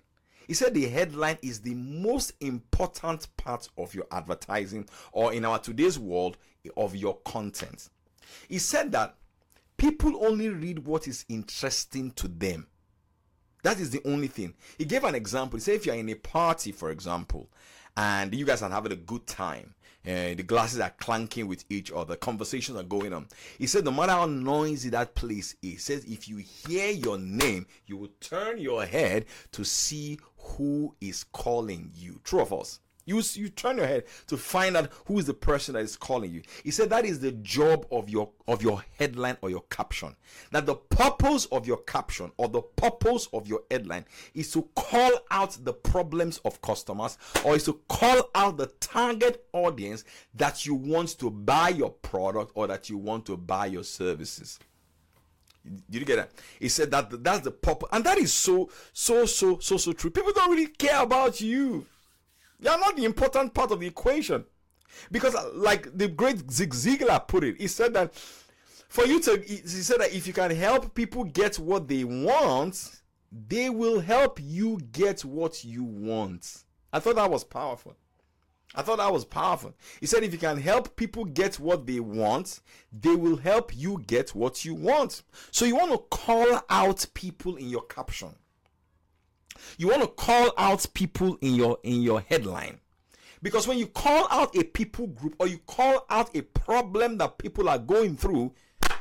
He 0.46 0.54
said 0.54 0.74
the 0.74 0.88
headline 0.88 1.38
is 1.42 1.60
the 1.60 1.74
most 1.74 2.32
important 2.40 3.28
part 3.36 3.68
of 3.78 3.94
your 3.94 4.06
advertising 4.10 4.88
or 5.12 5.32
in 5.32 5.44
our 5.44 5.58
today's 5.58 5.98
world 5.98 6.36
of 6.76 6.96
your 6.96 7.16
content. 7.24 7.88
He 8.48 8.58
said 8.58 8.92
that 8.92 9.16
people 9.76 10.24
only 10.24 10.48
read 10.48 10.80
what 10.80 11.08
is 11.08 11.24
interesting 11.28 12.12
to 12.12 12.28
them. 12.28 12.66
That 13.62 13.78
is 13.78 13.90
the 13.90 14.02
only 14.04 14.28
thing. 14.28 14.54
He 14.78 14.84
gave 14.84 15.04
an 15.04 15.14
example. 15.14 15.56
He 15.56 15.62
said 15.62 15.76
if 15.76 15.86
you're 15.86 15.94
in 15.94 16.08
a 16.08 16.14
party, 16.14 16.72
for 16.72 16.90
example, 16.90 17.48
and 17.96 18.34
you 18.34 18.44
guys 18.44 18.62
are 18.62 18.70
having 18.70 18.92
a 18.92 18.96
good 18.96 19.26
time, 19.26 19.74
and 20.04 20.36
the 20.36 20.42
glasses 20.42 20.80
are 20.80 20.90
clanking 20.98 21.46
with 21.46 21.64
each 21.70 21.92
other, 21.92 22.16
conversations 22.16 22.76
are 22.76 22.82
going 22.82 23.12
on. 23.12 23.28
He 23.58 23.68
said 23.68 23.84
no 23.84 23.92
matter 23.92 24.12
how 24.12 24.26
noisy 24.26 24.88
that 24.90 25.14
place 25.14 25.54
is, 25.62 25.70
he 25.70 25.76
says 25.76 26.04
if 26.04 26.28
you 26.28 26.38
hear 26.38 26.90
your 26.90 27.18
name, 27.18 27.66
you 27.86 27.96
will 27.96 28.10
turn 28.18 28.58
your 28.58 28.84
head 28.84 29.26
to 29.52 29.64
see 29.64 30.18
who 30.56 30.94
is 31.00 31.24
calling 31.24 31.90
you. 31.94 32.20
True 32.24 32.40
or 32.40 32.46
false? 32.46 32.80
You, 33.04 33.20
you 33.34 33.48
turn 33.48 33.78
your 33.78 33.86
head 33.86 34.04
to 34.28 34.36
find 34.36 34.76
out 34.76 34.90
who 35.06 35.18
is 35.18 35.26
the 35.26 35.34
person 35.34 35.74
that 35.74 35.82
is 35.82 35.96
calling 35.96 36.30
you. 36.30 36.42
He 36.62 36.70
said 36.70 36.90
that 36.90 37.04
is 37.04 37.18
the 37.18 37.32
job 37.32 37.86
of 37.90 38.08
your 38.08 38.30
of 38.46 38.62
your 38.62 38.84
headline 38.96 39.36
or 39.42 39.50
your 39.50 39.64
caption. 39.70 40.14
That 40.52 40.66
the 40.66 40.76
purpose 40.76 41.46
of 41.46 41.66
your 41.66 41.78
caption 41.78 42.30
or 42.36 42.48
the 42.48 42.62
purpose 42.62 43.28
of 43.32 43.48
your 43.48 43.62
headline 43.70 44.04
is 44.34 44.52
to 44.52 44.68
call 44.76 45.10
out 45.32 45.58
the 45.64 45.72
problems 45.72 46.38
of 46.44 46.62
customers 46.62 47.18
or 47.44 47.56
is 47.56 47.64
to 47.64 47.80
call 47.88 48.30
out 48.36 48.56
the 48.56 48.66
target 48.78 49.44
audience 49.52 50.04
that 50.34 50.64
you 50.64 50.76
want 50.76 51.18
to 51.18 51.28
buy 51.28 51.70
your 51.70 51.90
product 51.90 52.52
or 52.54 52.68
that 52.68 52.88
you 52.88 52.98
want 52.98 53.26
to 53.26 53.36
buy 53.36 53.66
your 53.66 53.84
services. 53.84 54.60
Did 55.64 56.00
you 56.00 56.04
get 56.04 56.16
that? 56.16 56.30
He 56.58 56.68
said 56.68 56.90
that 56.90 57.22
that's 57.22 57.40
the 57.40 57.50
purpose, 57.50 57.88
and 57.92 58.04
that 58.04 58.18
is 58.18 58.32
so 58.32 58.70
so 58.92 59.26
so 59.26 59.58
so 59.58 59.76
so 59.76 59.92
true. 59.92 60.10
People 60.10 60.32
don't 60.32 60.50
really 60.50 60.66
care 60.66 61.02
about 61.02 61.40
you. 61.40 61.86
You 62.60 62.70
are 62.70 62.78
not 62.78 62.96
the 62.96 63.04
important 63.04 63.54
part 63.54 63.70
of 63.70 63.80
the 63.80 63.86
equation. 63.86 64.44
Because, 65.10 65.34
uh, 65.34 65.50
like 65.54 65.96
the 65.96 66.08
great 66.08 66.50
Zig 66.50 66.74
Ziglar 66.74 67.26
put 67.26 67.44
it, 67.44 67.60
he 67.60 67.66
said 67.66 67.94
that 67.94 68.14
for 68.88 69.06
you 69.06 69.20
to, 69.20 69.42
he 69.46 69.56
said 69.66 70.00
that 70.00 70.12
if 70.12 70.26
you 70.26 70.32
can 70.32 70.50
help 70.50 70.94
people 70.94 71.24
get 71.24 71.58
what 71.58 71.88
they 71.88 72.04
want, 72.04 73.00
they 73.30 73.70
will 73.70 74.00
help 74.00 74.38
you 74.40 74.78
get 74.92 75.24
what 75.24 75.64
you 75.64 75.82
want. 75.82 76.64
I 76.92 77.00
thought 77.00 77.16
that 77.16 77.30
was 77.30 77.42
powerful. 77.42 77.96
I 78.74 78.82
thought 78.82 78.98
that 78.98 79.12
was 79.12 79.24
powerful. 79.24 79.74
He 80.00 80.06
said, 80.06 80.24
if 80.24 80.32
you 80.32 80.38
can 80.38 80.56
help 80.56 80.96
people 80.96 81.24
get 81.24 81.56
what 81.56 81.86
they 81.86 82.00
want, 82.00 82.60
they 82.92 83.14
will 83.14 83.36
help 83.36 83.76
you 83.76 84.02
get 84.06 84.34
what 84.34 84.64
you 84.64 84.74
want. 84.74 85.22
So 85.50 85.64
you 85.64 85.76
want 85.76 85.92
to 85.92 85.98
call 85.98 86.62
out 86.70 87.06
people 87.12 87.56
in 87.56 87.68
your 87.68 87.84
caption. 87.84 88.34
You 89.76 89.88
want 89.88 90.02
to 90.02 90.08
call 90.08 90.52
out 90.56 90.86
people 90.94 91.36
in 91.40 91.54
your 91.54 91.78
in 91.82 92.02
your 92.02 92.20
headline. 92.20 92.80
Because 93.42 93.66
when 93.66 93.78
you 93.78 93.86
call 93.88 94.26
out 94.30 94.56
a 94.56 94.62
people 94.62 95.08
group 95.08 95.34
or 95.38 95.46
you 95.46 95.58
call 95.66 96.06
out 96.08 96.34
a 96.34 96.42
problem 96.42 97.18
that 97.18 97.38
people 97.38 97.68
are 97.68 97.78
going 97.78 98.16
through, 98.16 98.52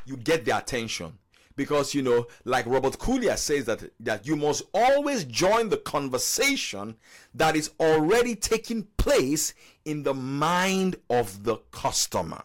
you 0.05 0.17
get 0.17 0.45
their 0.45 0.57
attention. 0.57 1.17
Because 1.61 1.93
you 1.93 2.01
know, 2.01 2.25
like 2.43 2.65
Robert 2.65 2.97
Collier 2.97 3.37
says 3.37 3.65
that 3.65 3.83
that 3.99 4.25
you 4.25 4.35
must 4.35 4.63
always 4.73 5.25
join 5.25 5.69
the 5.69 5.77
conversation 5.77 6.95
that 7.35 7.55
is 7.55 7.69
already 7.79 8.35
taking 8.35 8.87
place 8.97 9.53
in 9.85 10.01
the 10.01 10.15
mind 10.15 10.95
of 11.11 11.43
the 11.43 11.57
customer. 11.69 12.41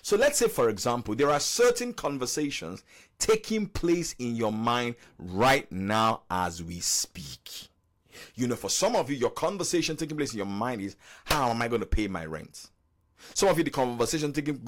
So 0.00 0.16
let's 0.16 0.38
say, 0.38 0.48
for 0.48 0.70
example, 0.70 1.14
there 1.14 1.28
are 1.30 1.38
certain 1.38 1.92
conversations 1.92 2.82
taking 3.18 3.66
place 3.66 4.14
in 4.18 4.36
your 4.36 4.52
mind 4.52 4.94
right 5.18 5.70
now 5.70 6.22
as 6.30 6.62
we 6.62 6.80
speak. 6.80 7.68
You 8.36 8.46
know, 8.46 8.56
for 8.56 8.70
some 8.70 8.96
of 8.96 9.10
you, 9.10 9.16
your 9.18 9.30
conversation 9.32 9.96
taking 9.96 10.16
place 10.16 10.32
in 10.32 10.38
your 10.38 10.46
mind 10.46 10.80
is 10.80 10.96
how 11.26 11.50
am 11.50 11.60
I 11.60 11.68
going 11.68 11.82
to 11.82 11.86
pay 11.86 12.08
my 12.08 12.24
rent? 12.24 12.70
Some 13.34 13.50
of 13.50 13.58
you, 13.58 13.64
the 13.64 13.70
conversation 13.70 14.32
taking 14.32 14.62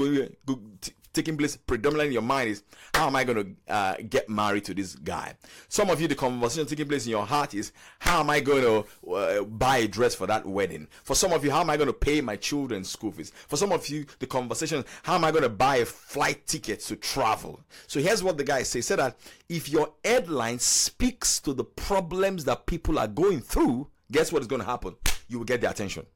taking 1.19 1.37
place 1.37 1.57
predominantly 1.57 2.07
in 2.07 2.13
your 2.13 2.23
mind 2.23 2.51
is 2.51 2.63
how 2.95 3.09
am 3.09 3.17
I 3.17 3.25
going 3.25 3.57
to 3.67 3.73
uh, 3.73 3.97
get 4.09 4.29
married 4.29 4.65
to 4.67 4.75
this 4.75 4.95
guy? 4.95 5.35
Some 5.69 5.91
of 5.91 6.01
you, 6.01 6.07
the 6.07 6.15
conversation 6.15 6.67
taking 6.67 6.87
place 6.87 7.07
in 7.07 7.11
your 7.11 7.27
heart 7.27 7.55
is 7.55 7.73
how 7.99 8.21
am 8.21 8.31
I 8.31 8.39
going 8.39 8.63
to 8.63 9.13
uh, 9.13 9.43
buy 9.43 9.79
a 9.79 9.89
dress 9.89 10.15
for 10.15 10.29
that 10.29 10.47
wedding? 10.47 10.87
For 11.03 11.17
some 11.17 11.33
of 11.33 11.45
you, 11.45 11.51
how 11.51 11.61
am 11.61 11.71
I 11.71 11.77
going 11.77 11.89
to 11.89 11.93
pay 11.93 12.21
my 12.21 12.37
children's 12.37 12.89
school 12.89 13.11
fees? 13.11 13.33
For 13.49 13.57
some 13.57 13.73
of 13.73 13.89
you, 13.89 14.07
the 14.21 14.27
conversation 14.27 14.85
how 15.03 15.17
am 15.17 15.25
I 15.25 15.33
going 15.33 15.43
to 15.43 15.49
buy 15.49 15.77
a 15.77 15.85
flight 15.85 16.47
ticket 16.47 16.81
to 16.81 16.97
travel? 16.97 17.61
So 17.89 18.01
here's 18.01 18.23
what 18.23 18.39
the 18.39 18.45
guy 18.45 18.63
says: 18.63 18.87
said 18.87 19.01
that 19.01 19.19
if 19.49 19.69
your 19.69 19.93
headline 20.05 20.61
speaks 20.61 21.41
to 21.41 21.53
the 21.53 21.65
problems 21.65 22.45
that 22.45 22.67
people 22.67 22.99
are 22.99 23.09
going 23.09 23.41
through, 23.41 23.89
guess 24.13 24.31
what 24.31 24.43
is 24.43 24.49
going 24.49 24.63
to 24.63 24.67
happen? 24.67 24.95
You 25.27 25.39
will 25.39 25.45
get 25.45 25.61
their 25.61 25.71
attention 25.71 26.07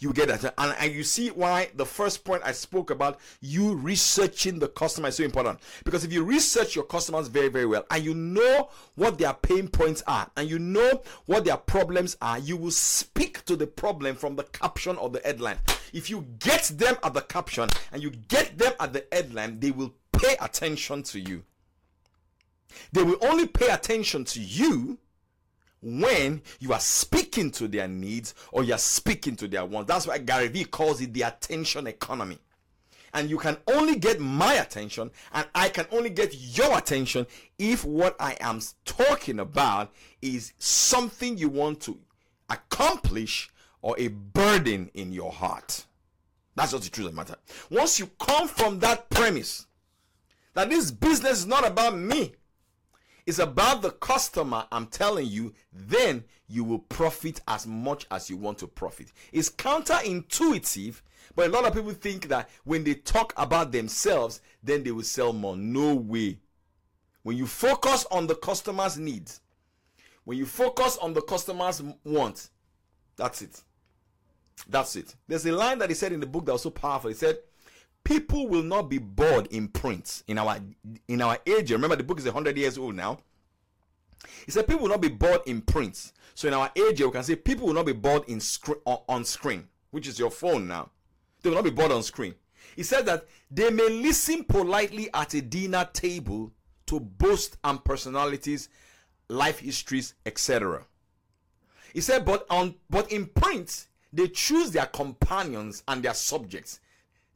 you 0.00 0.12
get 0.12 0.28
that. 0.28 0.54
And, 0.58 0.74
and 0.78 0.92
you 0.92 1.04
see 1.04 1.28
why 1.28 1.70
the 1.74 1.86
first 1.86 2.24
point 2.24 2.42
i 2.44 2.52
spoke 2.52 2.90
about 2.90 3.18
you 3.40 3.74
researching 3.74 4.58
the 4.58 4.68
customer 4.68 5.08
is 5.08 5.16
so 5.16 5.24
important. 5.24 5.60
Because 5.84 6.04
if 6.04 6.12
you 6.12 6.24
research 6.24 6.74
your 6.74 6.84
customers 6.84 7.28
very 7.28 7.48
very 7.48 7.66
well 7.66 7.84
and 7.90 8.04
you 8.04 8.14
know 8.14 8.68
what 8.94 9.18
their 9.18 9.34
pain 9.34 9.68
points 9.68 10.02
are 10.06 10.30
and 10.36 10.48
you 10.48 10.58
know 10.58 11.02
what 11.26 11.44
their 11.44 11.56
problems 11.56 12.16
are 12.20 12.38
you 12.38 12.56
will 12.56 12.70
speak 12.70 13.44
to 13.44 13.56
the 13.56 13.66
problem 13.66 14.16
from 14.16 14.36
the 14.36 14.44
caption 14.44 14.96
or 14.96 15.10
the 15.10 15.20
headline. 15.24 15.58
If 15.92 16.10
you 16.10 16.26
get 16.38 16.72
them 16.74 16.96
at 17.02 17.14
the 17.14 17.22
caption 17.22 17.68
and 17.92 18.02
you 18.02 18.10
get 18.10 18.58
them 18.58 18.72
at 18.80 18.92
the 18.92 19.06
headline 19.12 19.60
they 19.60 19.70
will 19.70 19.94
pay 20.12 20.36
attention 20.40 21.02
to 21.04 21.20
you. 21.20 21.44
They 22.92 23.02
will 23.02 23.18
only 23.22 23.46
pay 23.46 23.68
attention 23.68 24.24
to 24.26 24.40
you 24.40 24.98
when 25.82 26.40
you 26.60 26.72
are 26.72 26.80
speaking 26.80 27.50
to 27.50 27.68
their 27.68 27.88
needs 27.88 28.34
or 28.52 28.64
you 28.64 28.72
are 28.72 28.78
speaking 28.78 29.36
to 29.36 29.48
their 29.48 29.64
wants. 29.64 29.88
That's 29.88 30.06
why 30.06 30.18
Gary 30.18 30.48
Vee 30.48 30.64
calls 30.64 31.00
it 31.00 31.12
the 31.12 31.22
attention 31.22 31.86
economy. 31.86 32.38
And 33.14 33.28
you 33.28 33.36
can 33.36 33.58
only 33.68 33.96
get 33.96 34.20
my 34.20 34.54
attention, 34.54 35.10
and 35.34 35.46
I 35.54 35.68
can 35.68 35.86
only 35.92 36.08
get 36.08 36.34
your 36.34 36.78
attention 36.78 37.26
if 37.58 37.84
what 37.84 38.16
I 38.18 38.38
am 38.40 38.60
talking 38.86 39.38
about 39.38 39.92
is 40.22 40.54
something 40.58 41.36
you 41.36 41.50
want 41.50 41.82
to 41.82 41.98
accomplish 42.48 43.50
or 43.82 43.96
a 43.98 44.08
burden 44.08 44.90
in 44.94 45.12
your 45.12 45.30
heart. 45.30 45.84
That's 46.54 46.72
just 46.72 46.84
the 46.84 46.90
truth 46.90 47.08
of 47.08 47.12
the 47.12 47.16
matter. 47.16 47.36
Once 47.70 47.98
you 47.98 48.06
come 48.18 48.48
from 48.48 48.78
that 48.80 49.10
premise 49.10 49.66
that 50.54 50.70
this 50.70 50.90
business 50.90 51.40
is 51.40 51.46
not 51.46 51.66
about 51.66 51.96
me, 51.98 52.32
it's 53.26 53.38
about 53.38 53.82
the 53.82 53.90
customer, 53.90 54.66
I'm 54.72 54.86
telling 54.86 55.26
you, 55.26 55.54
then 55.72 56.24
you 56.48 56.64
will 56.64 56.80
profit 56.80 57.40
as 57.46 57.66
much 57.66 58.06
as 58.10 58.28
you 58.28 58.36
want 58.36 58.58
to 58.58 58.66
profit. 58.66 59.12
It's 59.32 59.48
counterintuitive, 59.48 61.00
but 61.34 61.46
a 61.46 61.50
lot 61.50 61.64
of 61.64 61.72
people 61.72 61.92
think 61.92 62.28
that 62.28 62.50
when 62.64 62.84
they 62.84 62.94
talk 62.94 63.32
about 63.36 63.72
themselves, 63.72 64.40
then 64.62 64.82
they 64.82 64.90
will 64.90 65.02
sell 65.04 65.32
more. 65.32 65.56
No 65.56 65.94
way. 65.94 66.38
When 67.22 67.36
you 67.36 67.46
focus 67.46 68.04
on 68.10 68.26
the 68.26 68.34
customer's 68.34 68.98
needs, 68.98 69.40
when 70.24 70.38
you 70.38 70.46
focus 70.46 70.98
on 71.00 71.14
the 71.14 71.22
customer's 71.22 71.82
want, 72.04 72.50
that's 73.16 73.42
it. 73.42 73.62
That's 74.68 74.96
it. 74.96 75.14
There's 75.28 75.46
a 75.46 75.52
line 75.52 75.78
that 75.78 75.88
he 75.88 75.94
said 75.94 76.12
in 76.12 76.20
the 76.20 76.26
book 76.26 76.46
that 76.46 76.52
was 76.52 76.62
so 76.62 76.70
powerful. 76.70 77.08
He 77.08 77.14
said, 77.14 77.38
people 78.04 78.48
will 78.48 78.62
not 78.62 78.88
be 78.88 78.98
bored 78.98 79.46
in 79.48 79.68
print. 79.68 80.22
In 80.26 80.38
our 80.38 80.58
in 81.08 81.22
our 81.22 81.38
age 81.46 81.70
remember 81.70 81.96
the 81.96 82.04
book 82.04 82.18
is 82.18 82.24
100 82.24 82.56
years 82.56 82.78
old 82.78 82.94
now. 82.94 83.18
He 84.46 84.52
said 84.52 84.66
people 84.66 84.82
will 84.82 84.90
not 84.90 85.00
be 85.00 85.08
bored 85.08 85.40
in 85.46 85.60
print. 85.60 86.12
So 86.34 86.48
in 86.48 86.54
our 86.54 86.70
age 86.76 87.00
we 87.00 87.10
can 87.10 87.22
say 87.22 87.36
people 87.36 87.66
will 87.66 87.74
not 87.74 87.86
be 87.86 87.92
bored 87.92 88.24
in 88.28 88.40
screen 88.40 88.78
on, 88.84 88.98
on 89.08 89.24
screen 89.24 89.68
which 89.90 90.06
is 90.06 90.18
your 90.18 90.30
phone 90.30 90.66
now. 90.66 90.90
They 91.42 91.50
will 91.50 91.56
not 91.56 91.64
be 91.64 91.70
bored 91.70 91.92
on 91.92 92.02
screen. 92.02 92.34
He 92.76 92.82
said 92.82 93.06
that 93.06 93.26
they 93.50 93.70
may 93.70 93.88
listen 93.88 94.44
politely 94.44 95.10
at 95.12 95.34
a 95.34 95.42
dinner 95.42 95.88
table 95.92 96.52
to 96.86 97.00
boast 97.00 97.58
and 97.64 97.84
personalities 97.84 98.68
life 99.28 99.58
histories, 99.60 100.14
etc. 100.26 100.84
He 101.92 102.00
said, 102.00 102.24
but 102.24 102.46
on 102.50 102.76
but 102.88 103.10
in 103.12 103.26
print, 103.26 103.86
they 104.12 104.28
choose 104.28 104.70
their 104.70 104.86
companions 104.86 105.82
and 105.88 106.02
their 106.02 106.14
subjects. 106.14 106.80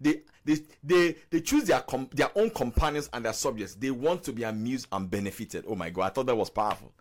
They 0.00 0.22
they 0.44 0.58
they, 0.82 1.16
they 1.30 1.40
choose 1.40 1.64
their 1.64 1.80
com- 1.80 2.10
their 2.12 2.30
own 2.36 2.50
companions 2.50 3.08
and 3.12 3.24
their 3.24 3.32
subjects. 3.32 3.74
They 3.74 3.90
want 3.90 4.22
to 4.24 4.32
be 4.32 4.42
amused 4.42 4.88
and 4.92 5.10
benefited. 5.10 5.64
Oh 5.66 5.74
my 5.74 5.90
god, 5.90 6.06
I 6.06 6.08
thought 6.10 6.26
that 6.26 6.36
was 6.36 6.50
powerful. 6.50 6.92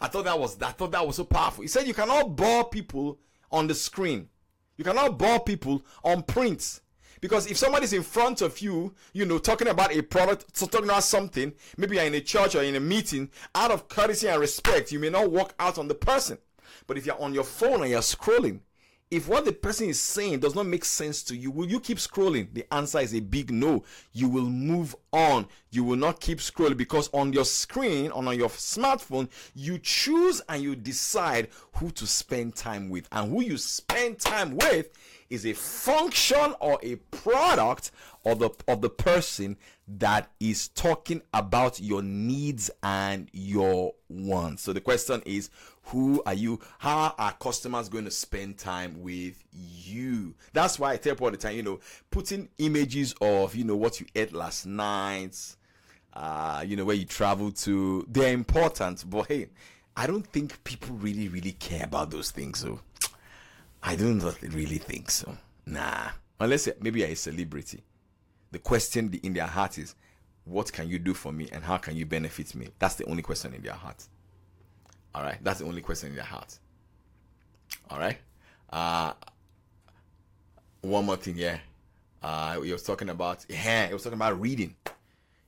I 0.00 0.08
thought 0.08 0.24
that 0.24 0.38
was 0.38 0.60
I 0.62 0.70
thought 0.70 0.92
that 0.92 1.06
was 1.06 1.16
so 1.16 1.24
powerful. 1.24 1.62
He 1.62 1.68
said 1.68 1.86
you 1.86 1.94
cannot 1.94 2.36
bore 2.36 2.68
people 2.68 3.18
on 3.50 3.66
the 3.66 3.74
screen. 3.74 4.28
You 4.76 4.84
cannot 4.84 5.18
bore 5.18 5.40
people 5.40 5.82
on 6.04 6.22
print. 6.22 6.80
Because 7.20 7.50
if 7.50 7.56
somebody's 7.56 7.92
in 7.92 8.04
front 8.04 8.42
of 8.42 8.60
you, 8.60 8.94
you 9.12 9.24
know, 9.24 9.38
talking 9.38 9.66
about 9.66 9.92
a 9.92 10.02
product, 10.02 10.56
so 10.56 10.66
talking 10.66 10.88
about 10.88 11.02
something, 11.02 11.52
maybe 11.76 11.96
you're 11.96 12.04
in 12.04 12.14
a 12.14 12.20
church 12.20 12.54
or 12.54 12.62
in 12.62 12.76
a 12.76 12.80
meeting, 12.80 13.30
out 13.56 13.72
of 13.72 13.88
courtesy 13.88 14.28
and 14.28 14.40
respect, 14.40 14.92
you 14.92 15.00
may 15.00 15.10
not 15.10 15.30
walk 15.30 15.52
out 15.58 15.78
on 15.78 15.88
the 15.88 15.94
person. 15.94 16.38
But 16.86 16.96
if 16.96 17.06
you're 17.06 17.20
on 17.20 17.34
your 17.34 17.44
phone 17.44 17.82
and 17.82 17.90
you're 17.90 18.00
scrolling, 18.00 18.60
if 19.10 19.26
what 19.26 19.46
the 19.46 19.52
person 19.52 19.88
is 19.88 19.98
saying 19.98 20.40
does 20.40 20.54
not 20.54 20.66
make 20.66 20.84
sense 20.84 21.22
to 21.24 21.36
you, 21.36 21.50
will 21.50 21.66
you 21.66 21.80
keep 21.80 21.98
scrolling? 21.98 22.48
The 22.52 22.66
answer 22.72 22.98
is 22.98 23.14
a 23.14 23.20
big 23.20 23.50
no. 23.50 23.84
You 24.12 24.28
will 24.28 24.50
move 24.50 24.94
on. 25.12 25.46
You 25.70 25.84
will 25.84 25.96
not 25.96 26.20
keep 26.20 26.38
scrolling 26.38 26.76
because 26.76 27.08
on 27.14 27.32
your 27.32 27.46
screen, 27.46 28.10
on 28.12 28.24
your 28.36 28.50
smartphone, 28.50 29.30
you 29.54 29.78
choose 29.78 30.42
and 30.48 30.62
you 30.62 30.76
decide 30.76 31.48
who 31.76 31.90
to 31.92 32.06
spend 32.06 32.54
time 32.54 32.90
with. 32.90 33.08
And 33.10 33.30
who 33.30 33.42
you 33.42 33.56
spend 33.56 34.18
time 34.18 34.56
with 34.56 34.90
is 35.30 35.46
a 35.46 35.52
function 35.54 36.54
or 36.60 36.78
a 36.82 36.96
product 36.96 37.90
of 38.24 38.38
the 38.38 38.50
of 38.66 38.80
the 38.80 38.90
person 38.90 39.56
that 39.86 40.30
is 40.40 40.68
talking 40.68 41.22
about 41.32 41.80
your 41.80 42.02
needs 42.02 42.70
and 42.82 43.28
your 43.32 43.94
wants. 44.08 44.62
So 44.62 44.72
the 44.72 44.80
question 44.80 45.22
is 45.24 45.50
who 45.88 46.22
are 46.26 46.34
you? 46.34 46.60
How 46.78 47.14
are 47.18 47.32
customers 47.32 47.88
going 47.88 48.04
to 48.04 48.10
spend 48.10 48.58
time 48.58 49.00
with 49.00 49.42
you? 49.52 50.34
That's 50.52 50.78
why 50.78 50.92
I 50.92 50.96
tell 50.96 51.14
people 51.14 51.26
all 51.26 51.30
the 51.30 51.38
time, 51.38 51.56
you 51.56 51.62
know, 51.62 51.80
putting 52.10 52.48
images 52.58 53.14
of, 53.20 53.54
you 53.54 53.64
know, 53.64 53.76
what 53.76 53.98
you 54.00 54.06
ate 54.14 54.32
last 54.32 54.66
night, 54.66 55.36
uh, 56.12 56.62
you 56.66 56.76
know, 56.76 56.84
where 56.84 56.96
you 56.96 57.06
traveled 57.06 57.56
to, 57.56 58.04
they're 58.08 58.34
important. 58.34 59.08
But 59.08 59.28
hey, 59.28 59.48
I 59.96 60.06
don't 60.06 60.26
think 60.26 60.62
people 60.62 60.94
really, 60.96 61.28
really 61.28 61.52
care 61.52 61.84
about 61.84 62.10
those 62.10 62.30
things. 62.30 62.58
So 62.58 62.80
I 63.82 63.96
don't 63.96 64.22
really 64.42 64.78
think 64.78 65.10
so. 65.10 65.36
Nah. 65.66 66.08
Unless 66.40 66.68
maybe 66.80 67.00
you're 67.00 67.08
a 67.08 67.14
celebrity. 67.14 67.82
The 68.52 68.58
question 68.58 69.18
in 69.22 69.32
their 69.32 69.46
heart 69.46 69.78
is, 69.78 69.94
what 70.44 70.72
can 70.72 70.88
you 70.88 70.98
do 70.98 71.14
for 71.14 71.32
me 71.32 71.48
and 71.52 71.64
how 71.64 71.78
can 71.78 71.96
you 71.96 72.06
benefit 72.06 72.54
me? 72.54 72.68
That's 72.78 72.94
the 72.94 73.04
only 73.06 73.22
question 73.22 73.54
in 73.54 73.62
their 73.62 73.74
heart. 73.74 74.06
All 75.18 75.24
right. 75.24 75.38
That's 75.42 75.58
the 75.58 75.64
only 75.66 75.82
question 75.82 76.10
in 76.10 76.14
their 76.14 76.24
heart. 76.24 76.56
All 77.90 77.98
right. 77.98 78.18
Uh, 78.70 79.14
one 80.82 81.06
more 81.06 81.16
thing, 81.16 81.36
yeah. 81.36 81.58
Uh, 82.22 82.60
he 82.60 82.72
was 82.72 82.84
talking 82.84 83.08
about, 83.08 83.44
yeah, 83.48 83.88
he 83.88 83.92
was 83.92 84.04
talking 84.04 84.16
about 84.16 84.40
reading. 84.40 84.76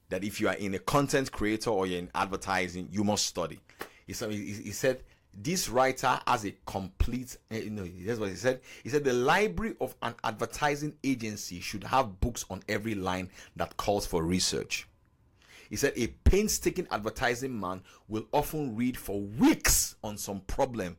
That 0.09 0.25
if 0.25 0.41
you 0.41 0.49
are 0.49 0.55
in 0.55 0.75
a 0.75 0.81
content 0.81 1.31
creator 1.31 1.71
or 1.71 1.87
you're 1.87 2.01
in 2.01 2.11
advertising, 2.17 2.89
you 2.91 3.05
must 3.05 3.27
study. 3.27 3.61
He 4.09 4.13
said, 4.13 4.33
he, 4.33 4.55
he 4.55 4.73
said 4.73 5.05
this 5.33 5.69
writer 5.69 6.19
has 6.27 6.45
a 6.45 6.53
complete 6.67 7.37
eh, 7.53 7.59
you 7.61 7.71
know 7.71 7.87
that's 8.05 8.19
what 8.19 8.29
he 8.29 8.35
said 8.35 8.61
he 8.83 8.89
said 8.89 9.05
the 9.05 9.13
library 9.13 9.77
of 9.81 9.95
an 10.03 10.13
advertising 10.25 10.93
agency 11.05 11.61
should 11.61 11.85
have 11.85 12.21
books 12.21 12.45
on 12.51 12.61
every 12.69 12.97
line 12.97 13.31
that 13.55 13.77
calls 13.77 14.05
for 14.05 14.25
research 14.25 14.89
he 15.71 15.77
said 15.77 15.93
a 15.97 16.09
painstaking 16.09 16.89
advertising 16.91 17.59
man 17.59 17.83
will 18.09 18.27
often 18.33 18.75
read 18.75 18.99
for 18.99 19.21
weeks 19.21 19.95
on 20.03 20.19
some 20.19 20.41
problem. 20.41 20.97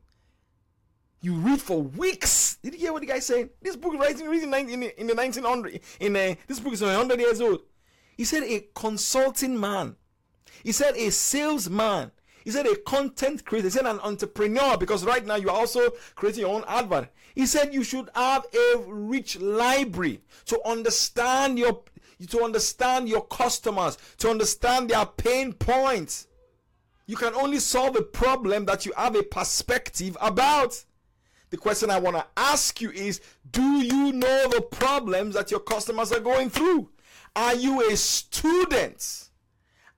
You 1.21 1.35
read 1.35 1.61
for 1.61 1.83
weeks. 1.83 2.57
Did 2.63 2.73
you 2.73 2.79
hear 2.79 2.93
what 2.93 3.01
the 3.01 3.07
guy 3.07 3.19
saying? 3.19 3.49
This 3.61 3.75
book 3.75 3.93
writing 3.93 4.27
reading 4.27 4.51
in, 4.53 4.83
in 4.83 5.07
the 5.07 5.13
1900 5.13 5.81
in 5.99 6.15
uh, 6.15 6.35
this 6.47 6.59
book 6.59 6.73
is 6.73 6.81
100 6.81 7.19
years 7.19 7.41
old. 7.41 7.59
He 8.15 8.23
said 8.23 8.43
a 8.43 8.65
consulting 8.73 9.59
man. 9.59 9.97
He 10.63 10.71
said 10.71 10.95
a 10.95 11.11
salesman. 11.11 12.11
He 12.43 12.49
said 12.51 12.65
a 12.65 12.75
content 12.77 13.45
creator. 13.45 13.67
He 13.67 13.71
said 13.71 13.85
an 13.85 13.99
entrepreneur 13.99 14.77
because 14.77 15.05
right 15.05 15.25
now 15.25 15.35
you're 15.35 15.51
also 15.51 15.91
creating 16.15 16.41
your 16.41 16.55
own 16.55 16.63
advert. 16.67 17.09
He 17.35 17.45
said 17.45 17.73
you 17.73 17.83
should 17.83 18.09
have 18.15 18.45
a 18.53 18.77
rich 18.87 19.39
library 19.39 20.21
to 20.45 20.59
understand 20.65 21.59
your 21.59 21.83
to 22.27 22.43
understand 22.43 23.09
your 23.09 23.25
customers, 23.25 23.97
to 24.17 24.29
understand 24.29 24.89
their 24.89 25.05
pain 25.05 25.53
points. 25.53 26.27
You 27.07 27.15
can 27.15 27.33
only 27.33 27.59
solve 27.59 27.95
a 27.95 28.01
problem 28.01 28.65
that 28.65 28.85
you 28.85 28.93
have 28.95 29.15
a 29.15 29.23
perspective 29.23 30.17
about. 30.21 30.83
The 31.49 31.57
question 31.57 31.89
I 31.89 31.99
want 31.99 32.15
to 32.15 32.25
ask 32.37 32.79
you 32.79 32.91
is 32.91 33.19
Do 33.51 33.81
you 33.81 34.13
know 34.13 34.47
the 34.47 34.61
problems 34.61 35.35
that 35.35 35.51
your 35.51 35.59
customers 35.59 36.11
are 36.11 36.21
going 36.21 36.49
through? 36.49 36.89
Are 37.35 37.55
you 37.55 37.89
a 37.91 37.97
student? 37.97 39.29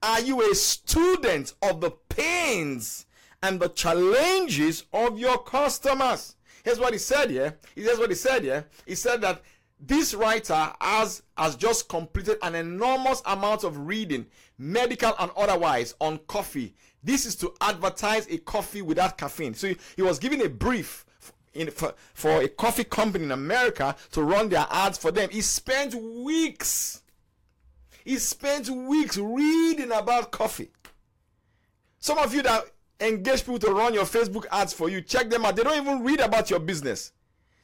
Are 0.02 0.20
you 0.20 0.50
a 0.50 0.54
student 0.54 1.54
of 1.62 1.80
the 1.80 1.90
pains 1.90 3.06
and 3.42 3.60
the 3.60 3.68
challenges 3.68 4.84
of 4.92 5.18
your 5.18 5.38
customers? 5.38 6.36
Here's 6.64 6.80
what 6.80 6.92
he 6.92 6.98
said 6.98 7.30
here. 7.30 7.58
Here's 7.74 7.98
what 7.98 8.10
he 8.10 8.16
said 8.16 8.42
here. 8.42 8.66
He 8.86 8.94
said 8.94 9.20
that 9.20 9.42
this 9.80 10.14
writer 10.14 10.72
has 10.80 11.22
has 11.36 11.56
just 11.56 11.88
completed 11.88 12.38
an 12.42 12.54
enormous 12.54 13.22
amount 13.26 13.64
of 13.64 13.86
reading, 13.86 14.26
medical 14.58 15.12
and 15.18 15.30
otherwise, 15.36 15.94
on 16.00 16.18
coffee. 16.26 16.74
This 17.02 17.26
is 17.26 17.34
to 17.36 17.52
advertise 17.60 18.26
a 18.28 18.38
coffee 18.38 18.82
without 18.82 19.18
caffeine. 19.18 19.54
So 19.54 19.68
he, 19.68 19.76
he 19.96 20.02
was 20.02 20.18
giving 20.18 20.44
a 20.44 20.48
brief 20.48 21.04
in, 21.52 21.70
for, 21.70 21.94
for 22.14 22.40
a 22.40 22.48
coffee 22.48 22.84
company 22.84 23.24
in 23.24 23.32
America 23.32 23.94
to 24.12 24.22
run 24.22 24.48
their 24.48 24.66
ads 24.70 24.96
for 24.96 25.10
them. 25.10 25.28
He 25.30 25.40
spent 25.42 25.94
weeks 25.94 27.02
he 28.04 28.18
spent 28.18 28.68
weeks 28.68 29.16
reading 29.16 29.90
about 29.90 30.30
coffee. 30.30 30.70
Some 31.98 32.18
of 32.18 32.34
you 32.34 32.42
that 32.42 32.64
engage 33.00 33.40
people 33.40 33.58
to 33.60 33.72
run 33.72 33.94
your 33.94 34.04
Facebook 34.04 34.44
ads 34.52 34.74
for 34.74 34.90
you, 34.90 35.00
check 35.00 35.30
them 35.30 35.46
out. 35.46 35.56
They 35.56 35.62
don't 35.62 35.82
even 35.82 36.04
read 36.04 36.20
about 36.20 36.50
your 36.50 36.60
business. 36.60 37.12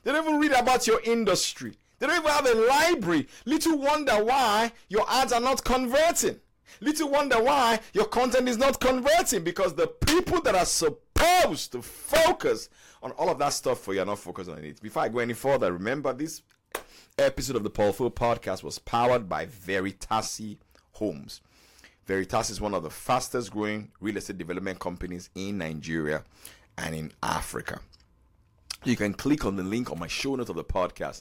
They 0.03 0.13
don't 0.13 0.27
even 0.27 0.41
read 0.41 0.53
about 0.53 0.87
your 0.87 1.01
industry. 1.03 1.77
They 2.01 2.07
don't 2.07 2.17
even 2.17 2.31
have 2.31 2.47
a 2.47 2.55
library. 2.55 3.29
Little 3.45 3.79
wonder 3.79 4.25
why 4.25 4.73
your 4.89 5.09
ads 5.09 5.33
are 5.33 5.41
not 5.41 5.63
converting. 5.63 6.41
Little 6.81 7.11
wonder 7.11 7.43
why 7.43 7.81
your 7.93 8.07
content 8.07 8.49
is 8.49 8.57
not 8.57 8.81
converting 8.81 9.45
because 9.45 9.75
the 9.75 9.87
people 9.87 10.41
that 10.43 10.55
are 10.55 10.65
supposed 10.65 11.73
to 11.73 11.83
focus 11.83 12.71
on 13.03 13.11
all 13.13 13.29
of 13.29 13.39
that 13.39 13.53
stuff 13.53 13.81
for 13.81 13.93
you 13.93 14.01
are 14.01 14.07
not 14.07 14.19
focused 14.19 14.49
on 14.51 14.59
it. 14.65 14.81
Before 14.81 15.03
I 15.03 15.09
go 15.09 15.19
any 15.19 15.35
further, 15.35 15.73
remember 15.73 16.13
this 16.15 16.43
episode 17.19 17.57
of 17.57 17.65
the 17.65 17.71
Paul 17.71 17.93
podcast 17.93 18.63
was 18.63 18.79
powered 18.79 19.29
by 19.29 19.45
Veritasi 19.45 20.57
Homes. 20.93 21.43
Veritasi 22.09 22.53
is 22.53 22.61
one 22.63 22.73
of 22.73 22.83
the 22.83 22.91
fastest 22.91 23.53
growing 23.53 23.91
real 24.01 24.17
estate 24.17 24.39
development 24.39 24.79
companies 24.79 25.29
in 25.35 25.59
Nigeria 25.59 26.25
and 26.79 26.95
in 26.95 27.13
Africa. 27.23 27.81
You 28.85 28.97
can 28.97 29.13
click 29.13 29.45
on 29.45 29.57
the 29.57 29.63
link 29.63 29.91
on 29.91 29.99
my 29.99 30.07
show 30.07 30.35
notes 30.37 30.49
of 30.49 30.57
the 30.57 30.65
podcast 30.65 31.21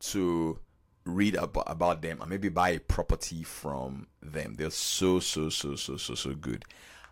to 0.00 0.58
read 1.04 1.34
about, 1.34 2.02
them 2.02 2.20
and 2.20 2.30
maybe 2.30 2.48
buy 2.48 2.70
a 2.70 2.80
property 2.80 3.42
from 3.42 4.06
them. 4.22 4.54
They're 4.56 4.70
so, 4.70 5.20
so, 5.20 5.48
so, 5.48 5.76
so, 5.76 5.96
so, 5.96 6.14
so 6.14 6.34
good. 6.34 6.64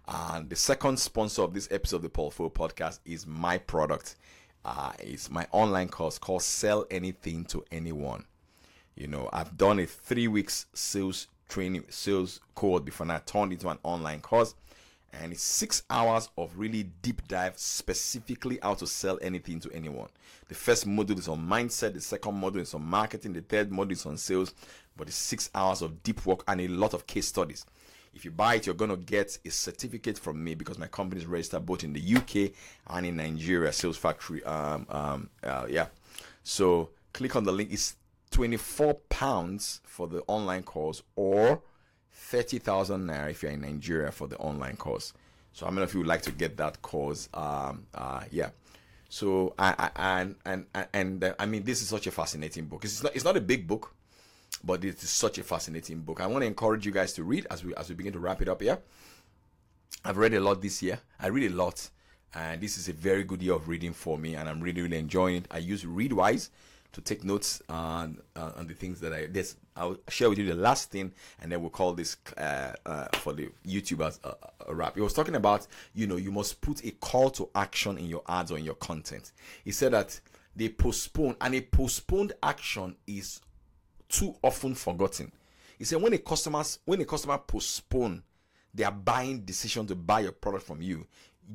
And 0.07 0.49
the 0.49 0.57
second 0.57 0.99
sponsor 0.99 1.43
of 1.43 1.55
this 1.55 1.69
episode 1.71 1.97
of 1.97 2.03
the 2.03 2.09
Paul 2.09 2.31
Foh 2.31 2.51
podcast 2.51 3.01
is 3.05 3.27
my 3.27 3.59
product 3.59 4.17
uh, 4.65 4.93
it's 4.99 5.31
my 5.31 5.47
online 5.53 5.89
course 5.89 6.19
called 6.19 6.43
Sell 6.43 6.85
Anything 6.91 7.45
to 7.47 7.65
Anyone. 7.71 8.25
You 8.97 9.07
know, 9.07 9.31
I've 9.33 9.57
done 9.57 9.79
a 9.79 9.87
three 9.87 10.29
weeks 10.29 10.67
sales 10.75 11.29
training, 11.49 11.85
sales 11.89 12.41
course 12.55 12.83
before 12.83 13.05
and 13.05 13.13
I 13.13 13.19
turned 13.19 13.53
into 13.53 13.69
an 13.69 13.79
online 13.83 14.21
course. 14.21 14.55
And 15.13 15.33
it's 15.33 15.43
six 15.43 15.83
hours 15.89 16.29
of 16.37 16.53
really 16.57 16.85
deep 17.03 17.27
dive, 17.29 17.59
specifically 17.59 18.59
how 18.63 18.75
to 18.75 18.87
sell 18.87 19.19
anything 19.23 19.59
to 19.61 19.71
anyone. 19.73 20.09
The 20.49 20.55
first 20.55 20.87
module 20.87 21.19
is 21.19 21.29
on 21.29 21.47
mindset, 21.47 21.95
the 21.95 22.01
second 22.01 22.35
module 22.41 22.61
is 22.61 22.75
on 22.75 22.83
marketing, 22.85 23.33
the 23.33 23.41
third 23.41 23.71
module 23.71 23.93
is 23.93 24.07
on 24.07 24.17
sales. 24.17 24.55
But 24.97 25.09
it's 25.09 25.17
six 25.17 25.51
hours 25.55 25.81
of 25.81 26.03
deep 26.03 26.27
work 26.27 26.43
and 26.49 26.61
a 26.61 26.69
lot 26.69 26.93
of 26.93 27.07
case 27.07 27.29
studies. 27.29 27.65
If 28.15 28.25
you 28.25 28.31
buy 28.31 28.57
it, 28.57 28.67
you're 28.67 28.75
going 28.75 28.91
to 28.91 28.97
get 28.97 29.39
a 29.45 29.51
certificate 29.51 30.19
from 30.19 30.43
me 30.43 30.55
because 30.55 30.79
my 30.79 30.89
company 30.89 31.21
is 31.21 31.27
registered 31.27 31.65
both 31.65 31.85
in 31.85 31.93
the 31.93 32.17
UK 32.17 32.53
and 32.89 33.07
in 33.07 33.17
Nigeria, 33.17 33.73
Sales 33.73 33.97
Factory. 33.97 34.43
Um, 34.45 34.87
um, 34.91 35.31
uh, 35.43 35.67
yeah. 35.69 35.87
So 36.43 36.91
click 37.13 37.37
on 37.37 37.45
the 37.45 37.53
link. 37.53 37.73
It's 37.73 37.97
24 38.31 38.95
pounds 39.09 39.81
for 39.85 40.09
the 40.09 40.23
online 40.27 40.63
course 40.63 41.03
or 41.17 41.63
30,000 42.19 43.07
naira 43.07 43.31
if 43.31 43.43
you're 43.43 43.53
in 43.53 43.63
Nigeria 43.63 44.11
for 44.11 44.27
the 44.29 44.37
online 44.39 44.77
course. 44.77 45.13
So 45.53 45.65
how 45.65 45.73
many 45.73 45.85
of 45.85 45.95
you 45.95 46.01
would 46.01 46.07
like 46.07 46.23
to 46.23 46.33
get 46.33 46.57
that 46.59 46.83
course? 46.83 47.29
Um, 47.33 47.87
uh, 47.95 48.25
yeah. 48.31 48.51
So 49.09 49.55
I, 49.59 49.91
I, 49.97 50.21
and 50.21 50.37
and 50.45 50.67
and 50.93 51.25
uh, 51.25 51.35
I 51.39 51.47
mean 51.47 51.65
this 51.65 51.81
is 51.81 51.89
such 51.89 52.07
a 52.07 52.11
fascinating 52.11 52.67
book. 52.67 52.85
It's 52.85 53.03
not 53.03 53.17
it's 53.17 53.25
not 53.25 53.37
a 53.37 53.41
big 53.41 53.67
book 53.67 53.95
but 54.65 54.85
it 54.85 55.03
is 55.03 55.11
such 55.11 55.39
a 55.39 55.43
fascinating 55.43 56.01
book. 56.01 56.21
I 56.21 56.27
want 56.27 56.43
to 56.43 56.47
encourage 56.47 56.85
you 56.85 56.93
guys 56.93 57.13
to 57.15 57.25
read 57.25 57.47
as 57.51 57.65
we 57.65 57.75
as 57.77 57.89
we 57.89 57.95
begin 57.95 58.13
to 58.13 58.19
wrap 58.19 58.43
it 58.43 58.49
up 58.49 58.63
here. 58.63 58.79
I've 60.05 60.17
read 60.17 60.35
a 60.35 60.41
lot 60.41 60.63
this 60.63 60.83
year. 60.83 61.01
I 61.19 61.29
read 61.29 61.51
a 61.51 61.55
lot, 61.55 61.89
and 62.35 62.61
this 62.61 62.77
is 62.77 62.89
a 62.89 62.93
very 62.93 63.25
good 63.25 63.43
year 63.43 63.55
of 63.55 63.69
reading 63.69 63.93
for 63.93 64.19
me, 64.19 64.35
and 64.35 64.49
I'm 64.49 64.61
really, 64.61 64.83
really 64.83 64.99
enjoying 64.99 65.37
it. 65.37 65.49
I 65.51 65.59
use 65.59 65.85
Readwise 65.85 66.51
to 66.93 67.01
take 67.01 67.25
notes 67.25 67.63
on 67.69 68.19
uh, 68.35 68.53
on 68.57 68.67
the 68.67 68.75
things 68.75 69.01
that 69.01 69.13
I 69.13 69.27
this 69.27 69.57
I'll 69.77 69.99
share 70.09 70.29
with 70.29 70.39
you 70.39 70.47
the 70.47 70.55
last 70.55 70.91
thing, 70.91 71.13
and 71.41 71.53
then 71.53 71.61
we'll 71.61 71.71
call 71.71 71.93
this 71.93 72.17
uh, 72.37 72.73
uh, 72.85 73.07
for 73.19 73.33
the 73.33 73.49
YouTubers 73.67 74.19
a, 74.25 74.35
a 74.69 74.75
wrap. 74.75 74.95
He 74.95 75.01
was 75.01 75.13
talking 75.13 75.37
about 75.37 75.67
you 75.95 76.07
know 76.07 76.17
you 76.17 76.33
must 76.33 76.61
put 76.61 76.85
a 76.85 76.91
call 76.93 77.31
to 77.31 77.49
action 77.55 77.99
in 77.99 78.07
your 78.07 78.23
ads 78.29 78.51
or 78.51 78.59
in 78.59 78.65
your 78.65 78.75
content. 78.75 79.33
He 79.65 79.71
said 79.71 79.93
that 79.93 80.19
they 80.57 80.69
postpone, 80.69 81.37
and 81.41 81.55
a 81.55 81.61
postponed 81.61 82.33
action 82.43 82.97
is 83.07 83.41
too 84.09 84.35
often 84.43 84.75
forgotten. 84.75 85.31
He 85.79 85.85
said 85.85 86.03
when 86.03 86.13
a 86.13 86.19
customers 86.19 86.81
when 86.85 87.01
a 87.01 87.05
customer 87.05 87.39
postpone 87.39 88.23
their 88.75 88.91
buying 88.91 89.41
decision 89.43 89.87
to 89.87 89.95
buy 89.95 90.23
a 90.23 90.33
product 90.33 90.67
from 90.67 90.83
you, 90.83 91.07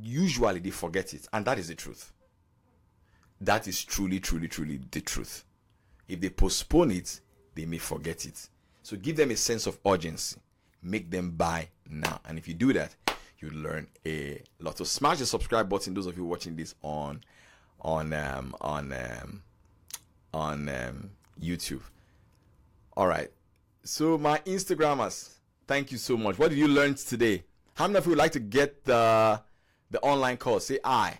usually 0.02 0.60
they 0.60 0.70
forget 0.70 1.14
it, 1.14 1.28
and 1.34 1.46
that 1.46 1.60
is 1.60 1.68
the 1.68 1.76
truth. 1.76 2.14
That 3.42 3.68
is 3.68 3.84
truly, 3.84 4.20
truly, 4.20 4.48
truly 4.48 4.80
the 4.92 5.02
truth. 5.02 5.44
If 6.08 6.22
they 6.22 6.30
postpone 6.30 6.92
it, 6.92 7.20
they 7.56 7.66
may 7.66 7.78
forget 7.78 8.26
it. 8.26 8.48
So 8.82 8.98
give 8.98 9.16
them 9.16 9.32
a 9.32 9.36
sense 9.36 9.68
of 9.68 9.80
urgency. 9.86 10.38
Make 10.82 11.10
them 11.10 11.32
buy 11.32 11.70
now. 11.90 12.20
And 12.26 12.38
if 12.38 12.48
you 12.48 12.54
do 12.54 12.74
that, 12.74 12.96
you 13.40 13.50
learn 13.52 13.88
a 14.06 14.42
lot. 14.60 14.78
So 14.78 14.84
smash 14.84 15.20
the 15.20 15.26
subscribe 15.26 15.70
button. 15.70 15.94
Those 15.94 16.08
of 16.08 16.18
you 16.18 16.26
watching 16.26 16.56
this 16.56 16.76
on 16.82 17.24
on 17.82 18.14
um, 18.14 18.56
on 18.62 18.94
um, 18.94 19.44
on 20.34 20.70
um, 20.70 21.10
YouTube. 21.42 21.82
All 22.96 23.08
right. 23.08 23.30
So 23.84 24.18
my 24.18 24.40
Instagrammers, 24.40 25.30
thank 25.68 25.92
you 25.92 25.98
so 25.98 26.16
much. 26.18 26.38
What 26.38 26.50
did 26.50 26.58
you 26.58 26.68
learn 26.68 26.96
today? 26.96 27.44
How 27.76 27.88
many 27.88 27.98
of 27.98 28.06
you 28.06 28.12
would 28.12 28.20
like 28.20 28.32
to 28.34 28.40
get 28.40 28.84
the 28.86 29.42
the 29.92 30.00
online 30.00 30.38
course? 30.38 30.68
Say 30.68 30.80
I. 30.84 31.20